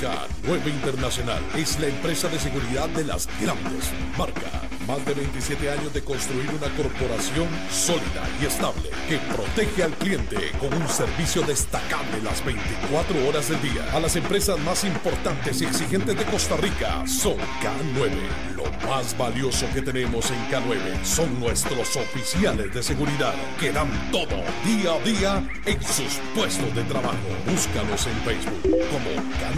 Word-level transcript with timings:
K9 0.00 0.68
Internacional 0.68 1.42
es 1.56 1.80
la 1.80 1.88
empresa 1.88 2.28
de 2.28 2.38
seguridad 2.38 2.88
de 2.90 3.04
las 3.04 3.28
grandes 3.40 3.90
marcas. 4.16 4.52
Más 4.86 5.04
de 5.04 5.12
27 5.12 5.70
años 5.70 5.92
de 5.92 6.02
construir 6.02 6.48
una 6.50 6.74
corporación 6.76 7.48
sólida 7.70 8.22
y 8.40 8.46
estable 8.46 8.90
que 9.08 9.18
protege 9.18 9.82
al 9.82 9.92
cliente 9.94 10.52
con 10.58 10.72
un 10.72 10.88
servicio 10.88 11.42
destacable 11.42 12.22
las 12.22 12.42
24 12.44 13.28
horas 13.28 13.48
del 13.48 13.60
día. 13.60 13.84
A 13.92 14.00
las 14.00 14.16
empresas 14.16 14.58
más 14.60 14.84
importantes 14.84 15.60
y 15.60 15.64
exigentes 15.66 16.16
de 16.16 16.24
Costa 16.24 16.56
Rica 16.56 17.04
son 17.06 17.36
K9. 17.60 18.56
Lo 18.56 18.64
más 18.88 19.18
valioso 19.18 19.66
que 19.74 19.82
tenemos 19.82 20.30
en 20.30 20.48
K9 20.48 21.04
son 21.04 21.38
nuestros 21.40 21.96
oficiales 21.96 22.72
de 22.72 22.82
seguridad 22.82 23.34
que 23.60 23.72
dan 23.72 23.90
todo 24.10 24.42
día 24.64 24.94
a 24.94 25.00
día 25.00 25.50
en 25.66 25.82
sus 25.82 26.20
puestos 26.34 26.74
de 26.74 26.84
trabajo. 26.84 27.16
Búscanos 27.46 28.06
en 28.06 28.16
Facebook 28.22 28.62
como 28.90 29.10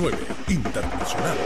K9 0.09 0.30
Internacional. 0.49 1.37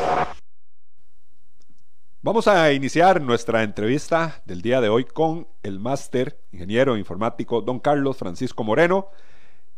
Vamos 2.22 2.48
a 2.48 2.72
iniciar 2.72 3.20
nuestra 3.20 3.62
entrevista 3.62 4.42
del 4.46 4.62
día 4.62 4.80
de 4.80 4.88
hoy 4.88 5.04
con 5.04 5.46
el 5.62 5.78
máster 5.78 6.40
ingeniero 6.52 6.96
informático 6.96 7.60
don 7.60 7.80
Carlos 7.80 8.16
Francisco 8.16 8.64
Moreno, 8.64 9.08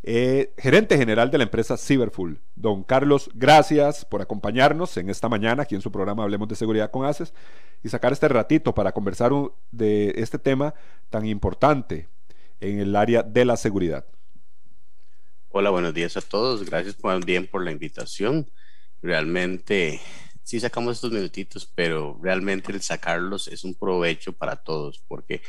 eh, 0.05 0.55
gerente 0.57 0.97
general 0.97 1.31
de 1.33 1.39
la 1.39 1.45
empresa 1.45 1.77
Cyberfull. 1.77 2.41
Don 2.55 2.85
Carlos, 2.85 3.31
gracias 3.35 4.05
por 4.05 4.23
acompañarnos 4.23 4.97
en 4.97 5.11
esta 5.11 5.29
mañana 5.29 5.65
aquí 5.65 5.75
en 5.75 5.81
su 5.81 5.91
programa 5.91 6.23
Hablemos 6.23 6.47
de 6.47 6.55
Seguridad 6.55 6.93
con 6.93 7.05
ACES 7.05 7.35
y 7.83 7.89
sacar 7.89 8.13
este 8.13 8.29
ratito 8.29 8.73
para 8.73 8.93
conversar 8.93 9.33
de 9.73 10.15
este 10.17 10.39
tema 10.39 10.75
tan 11.11 11.27
importante 11.27 12.09
en 12.61 12.79
el 12.79 12.95
área 12.95 13.25
de 13.25 13.45
la 13.45 13.57
seguridad. 13.57 14.05
Hola, 15.49 15.71
buenos 15.71 15.95
días 15.95 16.17
a 16.17 16.21
todos. 16.21 16.65
Gracias 16.65 16.97
bien 17.25 17.47
por 17.47 17.65
la 17.65 17.73
invitación. 17.73 18.47
Realmente 19.03 20.01
sí 20.43 20.61
sacamos 20.61 20.97
estos 20.97 21.13
minutitos, 21.13 21.71
pero 21.75 22.19
realmente 22.23 22.73
el 22.73 22.83
sacarlos 22.83 23.49
es 23.49 23.65
un 23.65 23.75
provecho 23.75 24.33
para 24.33 24.57
todos, 24.57 25.05
porque 25.09 25.43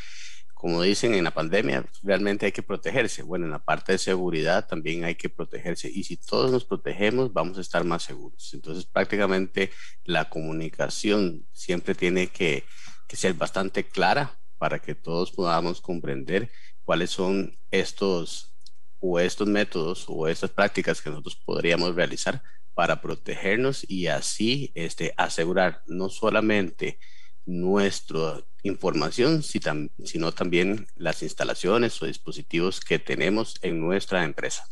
como 0.57 0.81
dicen 0.81 1.13
en 1.13 1.23
la 1.23 1.31
pandemia, 1.31 1.85
realmente 2.01 2.47
hay 2.47 2.51
que 2.51 2.63
protegerse. 2.63 3.21
Bueno, 3.21 3.45
en 3.45 3.51
la 3.51 3.63
parte 3.63 3.91
de 3.91 3.99
seguridad 3.99 4.67
también 4.67 5.03
hay 5.03 5.13
que 5.13 5.29
protegerse. 5.29 5.87
Y 5.87 6.03
si 6.03 6.17
todos 6.17 6.51
nos 6.51 6.65
protegemos, 6.65 7.31
vamos 7.31 7.59
a 7.59 7.61
estar 7.61 7.83
más 7.83 8.01
seguros. 8.01 8.51
Entonces, 8.55 8.85
prácticamente 8.85 9.71
la 10.03 10.29
comunicación 10.29 11.45
siempre 11.53 11.93
tiene 11.93 12.27
que, 12.27 12.65
que 13.07 13.15
ser 13.15 13.35
bastante 13.35 13.87
clara 13.87 14.39
para 14.57 14.79
que 14.79 14.95
todos 14.95 15.31
podamos 15.31 15.79
comprender 15.79 16.49
cuáles 16.83 17.11
son 17.11 17.55
estos 17.69 18.55
o 18.99 19.19
estos 19.19 19.47
métodos 19.47 20.05
o 20.07 20.27
estas 20.27 20.49
prácticas 20.49 21.03
que 21.03 21.11
nosotros 21.11 21.35
podríamos 21.35 21.93
realizar 21.93 22.41
para 22.77 23.01
protegernos 23.01 23.89
y 23.89 24.05
así 24.05 24.71
este, 24.75 25.11
asegurar 25.17 25.81
no 25.87 26.09
solamente 26.09 26.99
nuestra 27.43 28.43
información, 28.61 29.41
sino 29.41 30.31
también 30.31 30.85
las 30.95 31.23
instalaciones 31.23 31.99
o 32.03 32.05
dispositivos 32.05 32.79
que 32.79 32.99
tenemos 32.99 33.55
en 33.63 33.81
nuestra 33.81 34.23
empresa. 34.23 34.63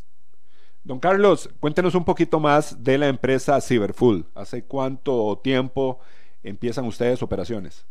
Don 0.83 0.99
Carlos, 0.99 1.49
cuéntenos 1.59 1.95
un 1.95 2.05
poquito 2.05 2.39
más 2.39 2.83
de 2.83 2.99
la 2.99 3.07
empresa 3.07 3.59
Cyberfull. 3.59 4.27
¿Hace 4.35 4.65
cuánto 4.65 5.41
tiempo 5.43 5.99
empiezan 6.43 6.85
ustedes 6.85 7.23
operaciones? 7.23 7.87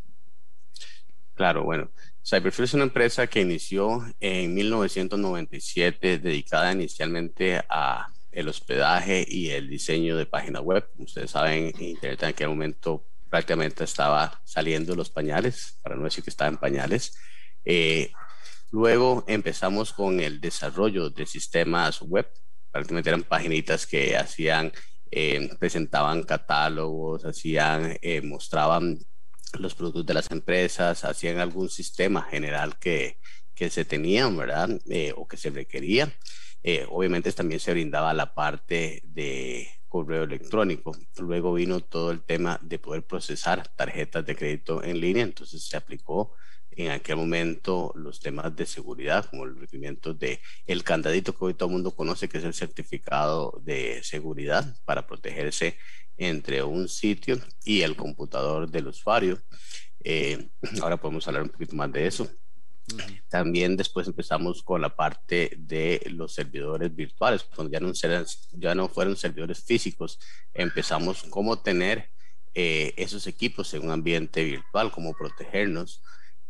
Claro, 1.35 1.65
bueno, 1.65 1.91
Cyberfull 2.25 2.67
es 2.67 2.75
una 2.75 2.85
empresa 2.85 3.27
que 3.27 3.41
inició 3.41 4.01
en 4.21 4.55
1997 4.55 6.21
dedicada 6.21 6.71
inicialmente 6.71 7.61
a 7.69 8.14
el 8.35 8.49
hospedaje 8.49 9.25
y 9.29 9.51
el 9.51 9.69
diseño 9.69 10.17
de 10.17 10.27
páginas 10.27 10.63
web. 10.63 10.89
Ustedes 10.99 11.31
saben, 11.31 11.73
Internet 11.79 12.23
en 12.23 12.29
aquel 12.29 12.49
momento 12.49 13.07
prácticamente 13.31 13.85
estaba 13.85 14.41
saliendo 14.45 14.95
los 14.95 15.11
pañales, 15.11 15.79
para 15.83 15.97
no 15.97 16.05
decir 16.05 16.23
que 16.23 16.31
estaba 16.31 16.51
en 16.51 16.57
pañales. 16.57 17.17
Eh, 17.65 18.13
luego 18.71 19.25
empezamos 19.27 19.93
con 19.93 20.21
el 20.21 20.41
desarrollo 20.41 21.11
de 21.11 21.27
sistemas 21.27 22.01
web, 22.03 22.29
prácticamente 22.71 23.11
eran 23.11 23.23
paginitas 23.23 23.87
que 23.87 24.17
hacían, 24.17 24.73
eh, 25.11 25.51
presentaban 25.59 26.23
catálogos, 26.25 27.25
hacían, 27.25 27.99
eh, 28.03 28.21
mostraban 28.21 28.99
los 29.59 29.75
productos 29.75 30.07
de 30.07 30.15
las 30.15 30.31
empresas, 30.31 31.05
hacían 31.05 31.39
algún 31.39 31.69
sistema 31.69 32.23
general 32.23 32.79
que, 32.79 33.19
que 33.55 33.71
se 33.71 33.85
tenían, 33.85 34.37
¿verdad? 34.37 34.71
o 35.17 35.29
que 35.29 35.37
se 35.37 35.51
requería. 35.51 36.13
Eh, 36.67 36.87
obviamente 36.89 37.31
también 37.33 37.61
se 37.61 37.73
brindaba 37.73 38.15
la 38.15 38.35
parte 38.35 39.03
de 39.05 39.69
correo 39.87 40.25
electrónico. 40.25 40.97
Luego 41.19 41.53
vino 41.53 41.81
todo 41.81 42.11
el 42.11 42.23
tema 42.23 42.59
de 42.63 42.79
poder 42.79 43.03
procesar 43.07 43.69
tarjetas 43.77 44.25
de 44.25 44.35
crédito 44.35 44.83
en 44.83 44.99
línea, 44.99 45.23
entonces 45.23 45.63
se 45.63 45.77
aplicó 45.77 46.33
en 46.71 46.91
aquel 46.91 47.17
momento 47.17 47.93
los 47.95 48.19
temas 48.19 48.57
de 48.57 48.67
seguridad, 48.67 49.27
como 49.27 49.45
el 49.45 49.61
requerimiento 49.61 50.15
de 50.15 50.41
el 50.67 50.83
candadito 50.83 51.37
que 51.37 51.45
hoy 51.45 51.55
todo 51.55 51.69
el 51.69 51.75
mundo 51.75 51.95
conoce, 51.95 52.29
que 52.29 52.39
es 52.39 52.45
el 52.45 52.55
certificado 52.55 53.61
de 53.63 54.03
seguridad 54.03 54.77
para 54.87 55.07
protegerse 55.07 55.77
entre 56.17 56.63
un 56.63 56.89
sitio 56.89 57.39
y 57.65 57.83
el 57.83 57.95
computador 57.95 58.71
del 58.71 58.89
usuario. 58.89 59.39
Eh, 60.03 60.49
ahora 60.83 60.97
podemos 60.97 61.29
hablar 61.29 61.43
un 61.43 61.51
poquito 61.51 61.77
más 61.77 61.93
de 61.93 62.07
eso. 62.07 62.29
También 63.29 63.77
después 63.77 64.07
empezamos 64.07 64.63
con 64.63 64.81
la 64.81 64.95
parte 64.95 65.53
de 65.57 66.03
los 66.11 66.35
servidores 66.35 66.95
virtuales, 66.95 67.45
cuando 67.45 67.73
ya 67.73 67.81
no, 67.81 67.93
ya 68.53 68.75
no 68.75 68.89
fueron 68.89 69.17
servidores 69.17 69.65
físicos, 69.65 70.19
empezamos 70.53 71.25
cómo 71.31 71.61
tener 71.61 72.11
eh, 72.55 72.95
esos 72.97 73.27
equipos 73.27 73.73
en 73.75 73.85
un 73.85 73.91
ambiente 73.91 74.45
virtual, 74.45 74.93
cómo 74.93 75.15
protegernos. 75.15 76.03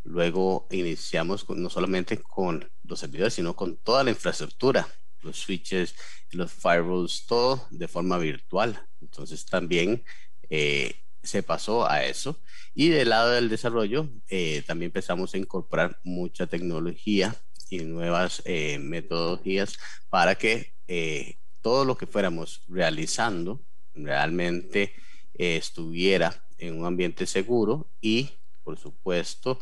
Luego 0.02 0.66
iniciamos 0.70 1.48
no 1.48 1.70
solamente 1.70 2.18
con 2.18 2.70
los 2.82 3.00
servidores, 3.00 3.34
sino 3.34 3.56
con 3.56 3.78
toda 3.78 4.04
la 4.04 4.10
infraestructura, 4.10 4.86
los 5.22 5.38
switches, 5.38 5.94
los 6.30 6.52
firewalls, 6.52 7.24
todo 7.26 7.66
de 7.70 7.88
forma 7.88 8.18
virtual. 8.18 8.86
Entonces 9.00 9.46
también 9.46 10.04
eh, 10.50 11.03
se 11.24 11.42
pasó 11.42 11.88
a 11.88 12.04
eso. 12.04 12.38
Y 12.74 12.88
del 12.88 13.10
lado 13.10 13.30
del 13.30 13.48
desarrollo, 13.48 14.08
eh, 14.28 14.62
también 14.66 14.88
empezamos 14.88 15.34
a 15.34 15.38
incorporar 15.38 15.98
mucha 16.04 16.46
tecnología 16.46 17.34
y 17.70 17.78
nuevas 17.78 18.42
eh, 18.44 18.78
metodologías 18.78 19.78
para 20.10 20.36
que 20.36 20.74
eh, 20.86 21.38
todo 21.62 21.84
lo 21.84 21.96
que 21.96 22.06
fuéramos 22.06 22.62
realizando 22.68 23.60
realmente 23.94 24.94
estuviera 25.34 26.44
en 26.58 26.78
un 26.78 26.86
ambiente 26.86 27.26
seguro 27.26 27.90
y, 28.00 28.30
por 28.62 28.78
supuesto, 28.78 29.58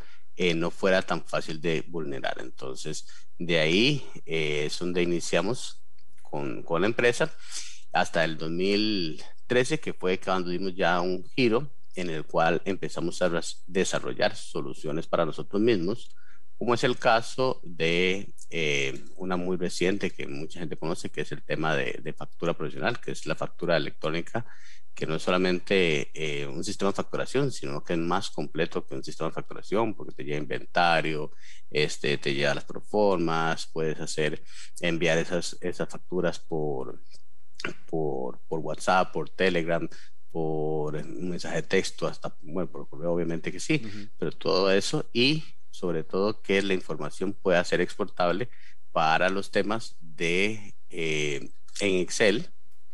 no 0.57 0.71
fuera 0.71 1.03
tan 1.03 1.25
fácil 1.25 1.61
de 1.61 1.85
vulnerar. 1.87 2.39
Entonces, 2.41 3.07
de 3.39 3.61
ahí 3.61 4.05
es 4.27 4.79
donde 4.79 5.03
iniciamos 5.03 5.81
con, 6.23 6.63
con 6.63 6.81
la 6.81 6.89
empresa 6.89 7.33
hasta 7.93 8.25
el 8.25 8.37
2000 8.39 9.23
que 9.53 9.93
fue 9.93 10.19
cuando 10.19 10.51
dimos 10.51 10.75
ya 10.75 11.01
un 11.01 11.25
giro 11.37 11.71
en 11.95 12.09
el 12.09 12.25
cual 12.25 12.63
empezamos 12.65 13.21
a 13.21 13.31
desarrollar 13.67 14.35
soluciones 14.35 15.07
para 15.07 15.27
nosotros 15.27 15.61
mismos, 15.61 16.17
como 16.57 16.75
es 16.75 16.85
el 16.85 16.97
caso 16.97 17.61
de 17.63 18.33
eh, 18.51 19.05
una 19.17 19.37
muy 19.37 19.57
reciente 19.59 20.11
que 20.11 20.27
mucha 20.27 20.61
gente 20.61 20.77
conoce, 20.77 21.11
que 21.11 21.21
es 21.21 21.33
el 21.33 21.43
tema 21.43 21.77
de, 21.77 22.15
factura 22.17 22.55
profesional, 22.55 22.99
que 22.99 23.11
es 23.13 23.27
la 23.27 23.35
factura 23.35 23.77
electrónica, 23.77 24.47
que 24.95 25.07
no 25.07 25.17
es 25.17 25.23
solamente 25.23 26.11
eh, 26.15 26.47
un 26.47 26.65
sistema 26.65 26.91
de 26.91 26.97
facturación, 26.97 27.51
sino 27.51 27.83
que 27.85 27.95
es 27.95 27.99
más 27.99 28.31
completo 28.31 28.87
que 28.87 28.95
un 28.95 29.05
sistema 29.05 29.29
de 29.29 29.35
facturación, 29.35 29.95
porque 29.95 30.15
te 30.15 30.25
lleva 30.25 30.39
inventario, 30.39 31.33
este, 31.71 32.17
te 32.19 32.35
lleva 32.35 32.55
las 32.55 32.65
proformas, 32.65 33.67
puedes 33.67 34.01
hacer, 34.01 34.43
enviar 34.81 35.19
esas, 35.19 35.59
esas 35.61 35.89
facturas 35.89 36.39
por, 36.39 37.03
por, 37.89 38.41
por 38.49 38.61
WhatsApp, 38.61 39.13
por 39.13 39.31
Telegram, 39.31 39.89
por 40.31 40.97
un 40.97 41.31
mensaje 41.31 41.57
de 41.57 41.63
texto, 41.63 42.07
hasta, 42.07 42.37
bueno, 42.43 42.71
por 42.71 42.89
correo 42.89 43.13
obviamente 43.13 43.53
que 43.53 43.61
sí, 43.61 43.83
pero 44.19 44.33
todo 44.33 44.71
eso 44.71 45.09
y 45.13 45.45
sobre 45.71 46.05
todo 46.05 46.43
que 46.43 46.63
la 46.63 46.75
información 46.75 47.33
pueda 47.33 47.63
ser 47.65 47.81
exportable 47.81 48.49
para 48.93 49.29
los 49.29 49.51
temas 49.51 49.97
de 50.01 50.75
eh, 50.91 51.51
en 51.81 51.97
Excel, 51.97 52.49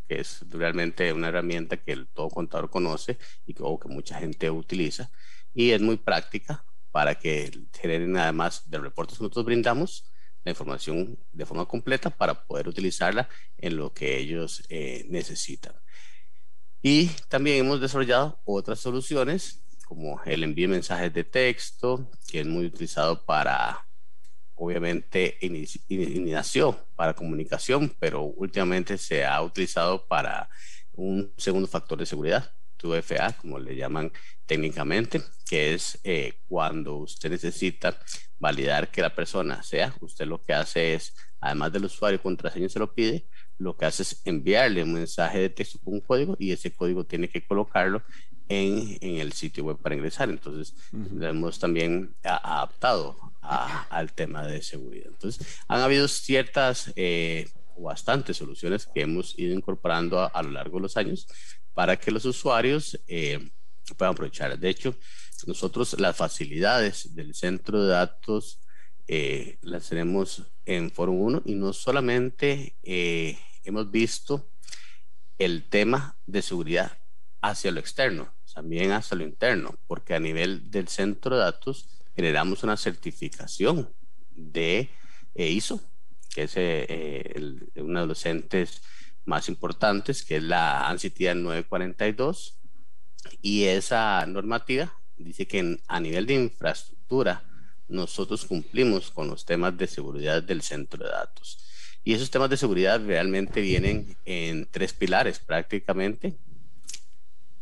que 0.08 0.20
es 0.20 0.44
realmente 0.48 1.12
una 1.12 1.28
herramienta 1.28 1.76
que 1.76 1.92
el, 1.92 2.08
todo 2.08 2.28
contador 2.28 2.70
conoce 2.70 3.18
y 3.46 3.54
que, 3.54 3.62
o 3.62 3.78
que 3.78 3.88
mucha 3.88 4.18
gente 4.18 4.50
utiliza 4.50 5.10
y 5.54 5.72
es 5.72 5.80
muy 5.80 5.96
práctica 5.96 6.64
para 6.90 7.16
que 7.16 7.66
generen 7.72 8.16
además 8.16 8.68
de 8.70 8.78
reportes 8.78 9.18
que 9.18 9.24
nosotros 9.24 9.44
brindamos, 9.44 10.10
la 10.44 10.52
información 10.52 11.18
de 11.32 11.46
forma 11.46 11.66
completa 11.66 12.10
para 12.10 12.46
poder 12.46 12.68
utilizarla 12.68 13.28
en 13.56 13.76
lo 13.76 13.92
que 13.92 14.18
ellos 14.18 14.62
eh, 14.68 15.04
necesitan. 15.08 15.74
Y 16.82 17.08
también 17.28 17.58
hemos 17.58 17.80
desarrollado 17.80 18.40
otras 18.44 18.78
soluciones 18.80 19.64
como 19.86 20.20
el 20.24 20.44
envío 20.44 20.68
de 20.68 20.74
mensajes 20.74 21.12
de 21.12 21.24
texto, 21.24 22.10
que 22.28 22.40
es 22.40 22.46
muy 22.46 22.66
utilizado 22.66 23.24
para 23.24 23.88
obviamente 24.58 25.38
inició 25.40 26.84
para 26.96 27.14
comunicación, 27.14 27.94
pero 27.98 28.22
últimamente 28.24 28.98
se 28.98 29.24
ha 29.24 29.40
utilizado 29.40 30.06
para 30.06 30.50
un 30.92 31.32
segundo 31.36 31.68
factor 31.68 31.98
de 31.98 32.06
seguridad, 32.06 32.52
2FA, 32.78 33.36
como 33.36 33.58
le 33.58 33.76
llaman 33.76 34.12
técnicamente, 34.46 35.22
que 35.48 35.74
es 35.74 35.98
eh, 36.04 36.40
cuando 36.48 36.96
usted 36.96 37.30
necesita 37.30 37.98
validar 38.38 38.90
que 38.90 39.02
la 39.02 39.14
persona 39.14 39.62
sea, 39.62 39.94
usted 40.00 40.26
lo 40.26 40.40
que 40.40 40.54
hace 40.54 40.94
es, 40.94 41.14
además 41.40 41.72
del 41.72 41.84
usuario 41.84 42.16
y 42.16 42.22
contraseña 42.22 42.68
se 42.68 42.78
lo 42.78 42.94
pide, 42.94 43.26
lo 43.58 43.76
que 43.76 43.86
hace 43.86 44.02
es 44.02 44.22
enviarle 44.24 44.82
un 44.82 44.94
mensaje 44.94 45.40
de 45.40 45.50
texto 45.50 45.78
con 45.80 45.94
un 45.94 46.00
código 46.00 46.36
y 46.38 46.52
ese 46.52 46.72
código 46.72 47.04
tiene 47.04 47.28
que 47.28 47.44
colocarlo 47.44 48.02
en, 48.48 48.96
en 49.00 49.18
el 49.18 49.32
sitio 49.32 49.64
web 49.64 49.78
para 49.78 49.94
ingresar. 49.94 50.30
Entonces, 50.30 50.74
lo 50.92 51.26
hemos 51.26 51.58
también 51.58 52.14
adaptado 52.22 53.16
al 53.42 54.12
tema 54.12 54.46
de 54.46 54.62
seguridad. 54.62 55.08
Entonces, 55.08 55.58
han 55.66 55.80
habido 55.80 56.08
ciertas 56.08 56.92
eh, 56.96 57.48
o 57.76 57.84
bastantes 57.84 58.36
soluciones 58.36 58.86
que 58.86 59.02
hemos 59.02 59.38
ido 59.38 59.54
incorporando 59.54 60.30
a, 60.34 60.42
lo 60.42 60.50
largo 60.50 60.78
de 60.78 60.82
los 60.82 60.96
años 60.96 61.26
para 61.78 61.96
que 61.96 62.10
los 62.10 62.24
usuarios 62.24 62.98
eh, 63.06 63.38
puedan 63.96 64.12
aprovechar. 64.12 64.58
De 64.58 64.68
hecho, 64.68 64.96
nosotros 65.46 65.94
las 66.00 66.16
facilidades 66.16 67.14
del 67.14 67.36
centro 67.36 67.84
de 67.84 67.90
datos 67.90 68.58
eh, 69.06 69.58
las 69.62 69.88
tenemos 69.88 70.42
en 70.66 70.90
Foro 70.90 71.12
1 71.12 71.42
y 71.44 71.54
no 71.54 71.72
solamente 71.72 72.74
eh, 72.82 73.38
hemos 73.62 73.92
visto 73.92 74.50
el 75.38 75.68
tema 75.68 76.18
de 76.26 76.42
seguridad 76.42 76.98
hacia 77.42 77.70
lo 77.70 77.78
externo, 77.78 78.34
también 78.52 78.90
hacia 78.90 79.16
lo 79.16 79.22
interno, 79.22 79.78
porque 79.86 80.14
a 80.16 80.18
nivel 80.18 80.72
del 80.72 80.88
centro 80.88 81.36
de 81.36 81.44
datos 81.44 81.86
generamos 82.16 82.64
una 82.64 82.76
certificación 82.76 83.88
de 84.32 84.90
eh, 85.36 85.48
ISO, 85.48 85.80
que 86.34 86.42
es 86.42 86.56
uno 87.76 88.00
de 88.00 88.06
los 88.08 88.26
entes 88.26 88.82
más 89.28 89.48
importantes, 89.48 90.24
que 90.24 90.36
es 90.36 90.42
la 90.42 90.88
ANSI 90.88 91.12
942, 91.36 92.58
y 93.42 93.64
esa 93.64 94.24
normativa 94.26 94.92
dice 95.18 95.46
que 95.46 95.80
a 95.86 96.00
nivel 96.00 96.26
de 96.26 96.34
infraestructura 96.34 97.44
nosotros 97.88 98.46
cumplimos 98.46 99.10
con 99.10 99.28
los 99.28 99.44
temas 99.44 99.76
de 99.76 99.86
seguridad 99.86 100.42
del 100.42 100.62
centro 100.62 101.04
de 101.04 101.10
datos. 101.10 101.58
Y 102.04 102.14
esos 102.14 102.30
temas 102.30 102.48
de 102.48 102.56
seguridad 102.56 103.04
realmente 103.04 103.60
vienen 103.60 104.16
en 104.24 104.66
tres 104.70 104.94
pilares 104.94 105.40
prácticamente, 105.40 106.38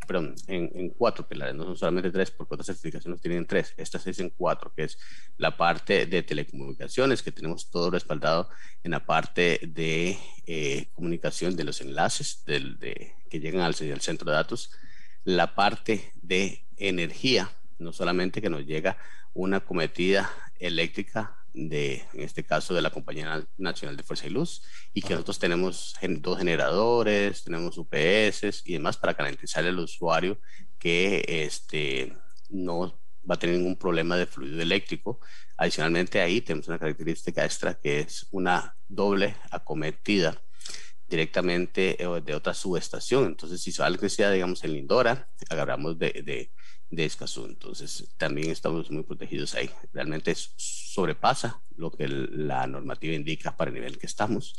perdón, 0.07 0.35
en, 0.47 0.89
cuatro 0.89 1.27
pilares, 1.27 1.53
no 1.53 1.75
solamente 1.75 2.09
tres, 2.09 2.31
porque 2.31 2.55
otras 2.55 2.67
certificaciones 2.67 3.21
tienen 3.21 3.45
tres, 3.45 3.73
estas 3.77 4.07
es 4.07 4.19
en 4.19 4.29
cuatro, 4.29 4.73
que 4.73 4.85
es 4.85 4.97
la 5.37 5.57
parte 5.57 6.05
de 6.05 6.23
telecomunicaciones, 6.23 7.21
que 7.21 7.31
tenemos 7.31 7.69
todo 7.69 7.91
respaldado 7.91 8.49
en 8.83 8.91
la 8.91 9.05
parte 9.05 9.59
de 9.67 10.17
eh, 10.45 10.87
comunicación 10.93 11.55
de 11.55 11.65
los 11.65 11.81
enlaces 11.81 12.43
del, 12.45 12.79
de, 12.79 13.13
que 13.29 13.39
llegan 13.39 13.61
al, 13.61 13.75
al 13.75 14.01
centro 14.01 14.31
de 14.31 14.37
datos, 14.37 14.71
la 15.25 15.53
parte 15.53 16.13
de 16.21 16.65
energía, 16.77 17.51
no 17.77 17.91
solamente 17.91 18.41
que 18.41 18.49
nos 18.49 18.65
llega 18.65 18.97
una 19.33 19.59
cometida 19.59 20.31
eléctrica 20.57 21.36
de, 21.57 22.05
en 22.13 22.21
este 22.21 22.43
caso, 22.43 22.73
de 22.73 22.81
la 22.81 22.91
Compañía 22.91 23.43
Nacional 23.57 23.97
de 23.97 24.03
Fuerza 24.03 24.27
y 24.27 24.29
Luz, 24.29 24.61
y 24.93 25.01
que 25.01 25.13
nosotros 25.13 25.39
tenemos 25.39 25.95
dos 26.19 26.37
generadores, 26.37 27.43
tenemos 27.43 27.77
UPS 27.77 28.63
y 28.65 28.73
demás 28.73 28.97
para 28.97 29.13
garantizar 29.13 29.65
al 29.65 29.79
usuario 29.79 30.39
que 30.77 31.25
este, 31.27 32.13
no 32.49 32.99
va 33.29 33.35
a 33.35 33.39
tener 33.39 33.57
ningún 33.57 33.77
problema 33.77 34.15
de 34.17 34.27
fluido 34.27 34.61
eléctrico. 34.61 35.19
Adicionalmente 35.57 36.21
ahí 36.21 36.41
tenemos 36.41 36.67
una 36.67 36.79
característica 36.79 37.43
extra 37.43 37.73
que 37.73 38.01
es 38.01 38.27
una 38.31 38.75
doble 38.87 39.35
acometida 39.51 40.39
directamente 41.07 42.01
eh, 42.01 42.21
de 42.23 42.35
otra 42.35 42.53
subestación. 42.53 43.25
Entonces, 43.25 43.61
si 43.61 43.71
se 43.71 43.81
va 43.81 43.87
electricidad, 43.87 44.31
digamos, 44.31 44.63
en 44.63 44.73
Lindora, 44.73 45.29
agarramos 45.49 45.97
de, 45.97 46.21
de, 46.23 46.51
de 46.89 47.05
Escazú. 47.05 47.45
Entonces, 47.45 48.07
también 48.17 48.51
estamos 48.51 48.89
muy 48.91 49.03
protegidos 49.03 49.55
ahí. 49.55 49.69
Realmente 49.93 50.33
sobrepasa 50.35 51.61
lo 51.75 51.91
que 51.91 52.07
la 52.07 52.67
normativa 52.67 53.13
indica 53.13 53.55
para 53.55 53.69
el 53.69 53.75
nivel 53.75 53.97
que 53.97 54.05
estamos. 54.05 54.55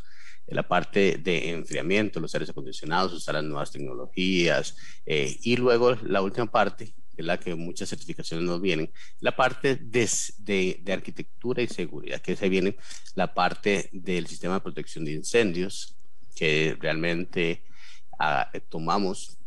En 0.46 0.56
la 0.56 0.66
parte 0.66 1.18
de 1.18 1.50
enfriamiento, 1.50 2.20
los 2.20 2.34
aires 2.34 2.50
acondicionados, 2.50 3.12
usar 3.12 3.34
las 3.34 3.44
nuevas 3.44 3.70
tecnologías. 3.70 4.76
Eh, 5.04 5.38
y 5.42 5.56
luego 5.56 5.94
la 5.94 6.22
última 6.22 6.50
parte, 6.50 6.94
que 7.14 7.22
es 7.22 7.26
la 7.26 7.38
que 7.38 7.54
muchas 7.54 7.88
certificaciones 7.88 8.46
nos 8.46 8.60
vienen, 8.60 8.90
la 9.20 9.36
parte 9.36 9.76
de, 9.76 10.08
de, 10.38 10.92
arquitectura 10.92 11.62
y 11.62 11.68
seguridad, 11.68 12.20
que 12.20 12.36
se 12.36 12.48
viene 12.48 12.76
la 13.14 13.34
parte 13.34 13.90
del 13.92 14.26
sistema 14.26 14.54
de 14.54 14.60
protección 14.60 15.04
de 15.04 15.12
incendios, 15.12 15.96
que 16.34 16.76
realmente 16.80 17.64
ah, 18.18 18.50
tomamos 18.68 19.37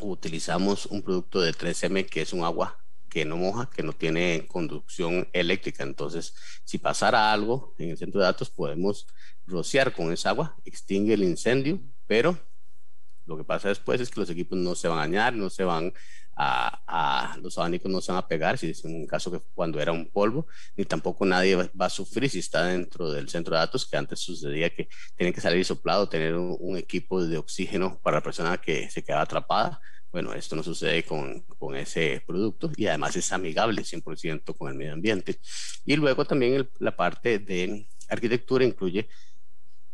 utilizamos 0.00 0.86
un 0.86 1.02
producto 1.02 1.40
de 1.40 1.52
3M 1.52 2.06
que 2.06 2.22
es 2.22 2.32
un 2.32 2.44
agua 2.44 2.78
que 3.08 3.24
no 3.24 3.36
moja, 3.36 3.68
que 3.68 3.82
no 3.82 3.92
tiene 3.92 4.46
conducción 4.46 5.28
eléctrica. 5.32 5.82
Entonces, 5.82 6.34
si 6.64 6.78
pasara 6.78 7.32
algo 7.32 7.74
en 7.78 7.90
el 7.90 7.98
centro 7.98 8.20
de 8.20 8.26
datos, 8.26 8.50
podemos 8.50 9.06
rociar 9.46 9.92
con 9.92 10.12
esa 10.12 10.30
agua, 10.30 10.56
extingue 10.64 11.14
el 11.14 11.24
incendio, 11.24 11.80
pero 12.06 12.38
lo 13.26 13.36
que 13.36 13.44
pasa 13.44 13.68
después 13.68 14.00
es 14.00 14.10
que 14.10 14.20
los 14.20 14.30
equipos 14.30 14.58
no 14.58 14.74
se 14.74 14.88
van 14.88 14.98
a 14.98 15.02
dañar, 15.02 15.34
no 15.34 15.50
se 15.50 15.64
van 15.64 15.92
a, 16.36 17.36
los 17.42 17.58
abanicos 17.58 17.90
no 17.90 18.00
se 18.00 18.12
van 18.12 18.18
a 18.18 18.28
pegar, 18.28 18.58
si 18.58 18.70
es 18.70 18.84
un 18.84 19.06
caso 19.06 19.30
que 19.30 19.40
cuando 19.54 19.80
era 19.80 19.92
un 19.92 20.10
polvo, 20.10 20.46
ni 20.76 20.84
tampoco 20.84 21.24
nadie 21.26 21.56
va, 21.56 21.86
a 21.86 21.90
sufrir 21.90 22.30
si 22.30 22.38
está 22.38 22.64
dentro 22.64 23.10
del 23.10 23.28
centro 23.28 23.54
de 23.54 23.60
datos, 23.60 23.86
que 23.86 23.96
antes 23.96 24.20
sucedía 24.20 24.70
que 24.70 24.88
tienen 25.16 25.32
que 25.32 25.40
salir 25.40 25.64
soplado, 25.64 26.08
tener 26.08 26.34
un, 26.36 26.76
equipo 26.76 27.24
de 27.24 27.36
oxígeno 27.36 28.00
para 28.02 28.18
la 28.18 28.22
persona 28.22 28.58
que 28.58 28.88
se 28.90 29.02
queda 29.02 29.22
atrapada. 29.22 29.80
Bueno, 30.12 30.32
esto 30.32 30.56
no 30.56 30.62
sucede 30.62 31.04
con, 31.04 31.40
con 31.58 31.76
ese 31.76 32.22
producto 32.26 32.70
y 32.76 32.86
además 32.86 33.14
es 33.16 33.30
amigable 33.32 33.82
100% 33.82 34.56
con 34.56 34.70
el 34.70 34.76
medio 34.76 34.92
ambiente. 34.94 35.38
Y 35.84 35.96
luego 35.96 36.24
también 36.24 36.68
la 36.78 36.96
parte 36.96 37.38
de 37.38 37.86
arquitectura 38.08 38.64
incluye 38.64 39.08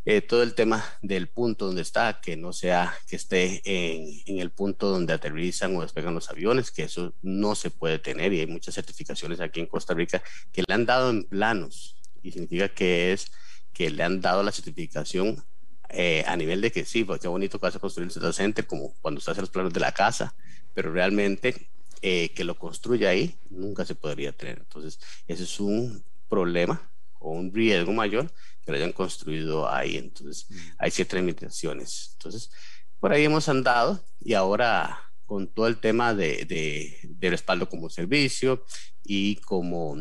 eh, 0.09 0.21
todo 0.21 0.41
el 0.41 0.53
tema 0.53 0.85
del 1.01 1.27
punto 1.27 1.65
donde 1.65 1.81
está, 1.81 2.21
que 2.21 2.37
no 2.37 2.53
sea 2.53 2.95
que 3.09 3.17
esté 3.17 3.61
en, 3.65 4.21
en, 4.25 4.39
el 4.39 4.51
punto 4.51 4.89
donde 4.89 5.11
aterrizan 5.11 5.75
o 5.75 5.81
despegan 5.81 6.13
los 6.13 6.29
aviones, 6.29 6.71
que 6.71 6.83
eso 6.83 7.13
no 7.21 7.55
se 7.55 7.71
puede 7.71 7.99
tener 7.99 8.31
y 8.31 8.39
hay 8.39 8.47
muchas 8.47 8.75
certificaciones 8.75 9.41
aquí 9.41 9.59
en 9.59 9.65
Costa 9.65 9.93
Rica 9.93 10.23
que 10.53 10.63
le 10.65 10.73
han 10.73 10.85
dado 10.85 11.09
en 11.09 11.25
planos 11.25 11.97
y 12.23 12.31
significa 12.31 12.69
que 12.69 13.11
es 13.11 13.29
que 13.73 13.89
le 13.89 14.01
han 14.01 14.21
dado 14.21 14.43
la 14.43 14.53
certificación 14.53 15.43
eh, 15.89 16.23
a 16.25 16.37
nivel 16.37 16.61
de 16.61 16.71
que 16.71 16.85
sí, 16.85 17.03
pues 17.03 17.19
qué 17.19 17.27
bonito 17.27 17.59
que 17.59 17.65
vas 17.65 17.75
a 17.75 17.79
construir 17.79 18.09
el 18.09 18.21
data 18.21 18.63
como 18.63 18.93
cuando 19.01 19.19
se 19.19 19.31
hacen 19.31 19.41
los 19.41 19.49
planos 19.49 19.73
de 19.73 19.81
la 19.81 19.91
casa, 19.91 20.33
pero 20.73 20.93
realmente 20.93 21.69
eh, 22.01 22.29
que 22.29 22.45
lo 22.45 22.57
construya 22.57 23.09
ahí 23.09 23.35
nunca 23.49 23.83
se 23.83 23.93
podría 23.93 24.31
tener. 24.31 24.59
Entonces, 24.59 25.01
ese 25.27 25.43
es 25.43 25.59
un 25.59 26.01
problema 26.29 26.89
o 27.19 27.31
un 27.31 27.53
riesgo 27.53 27.91
mayor 27.91 28.31
que 28.67 28.73
lo 28.73 28.77
hayan 28.79 28.91
construido 28.91 29.71
ahí. 29.71 29.95
Entonces, 29.95 30.45
hay 30.77 30.91
ciertas 30.91 31.17
limitaciones. 31.21 32.09
Entonces, 32.17 32.51
por 32.99 33.13
ahí 33.13 33.23
hemos 33.23 33.47
andado 33.47 34.03
y 34.19 34.33
ahora 34.33 34.99
con 35.25 35.47
todo 35.47 35.67
el 35.67 35.77
tema 35.77 36.13
de, 36.13 36.45
de, 36.45 37.29
respaldo 37.29 37.69
como 37.69 37.89
servicio 37.89 38.65
y 39.05 39.37
como 39.37 39.95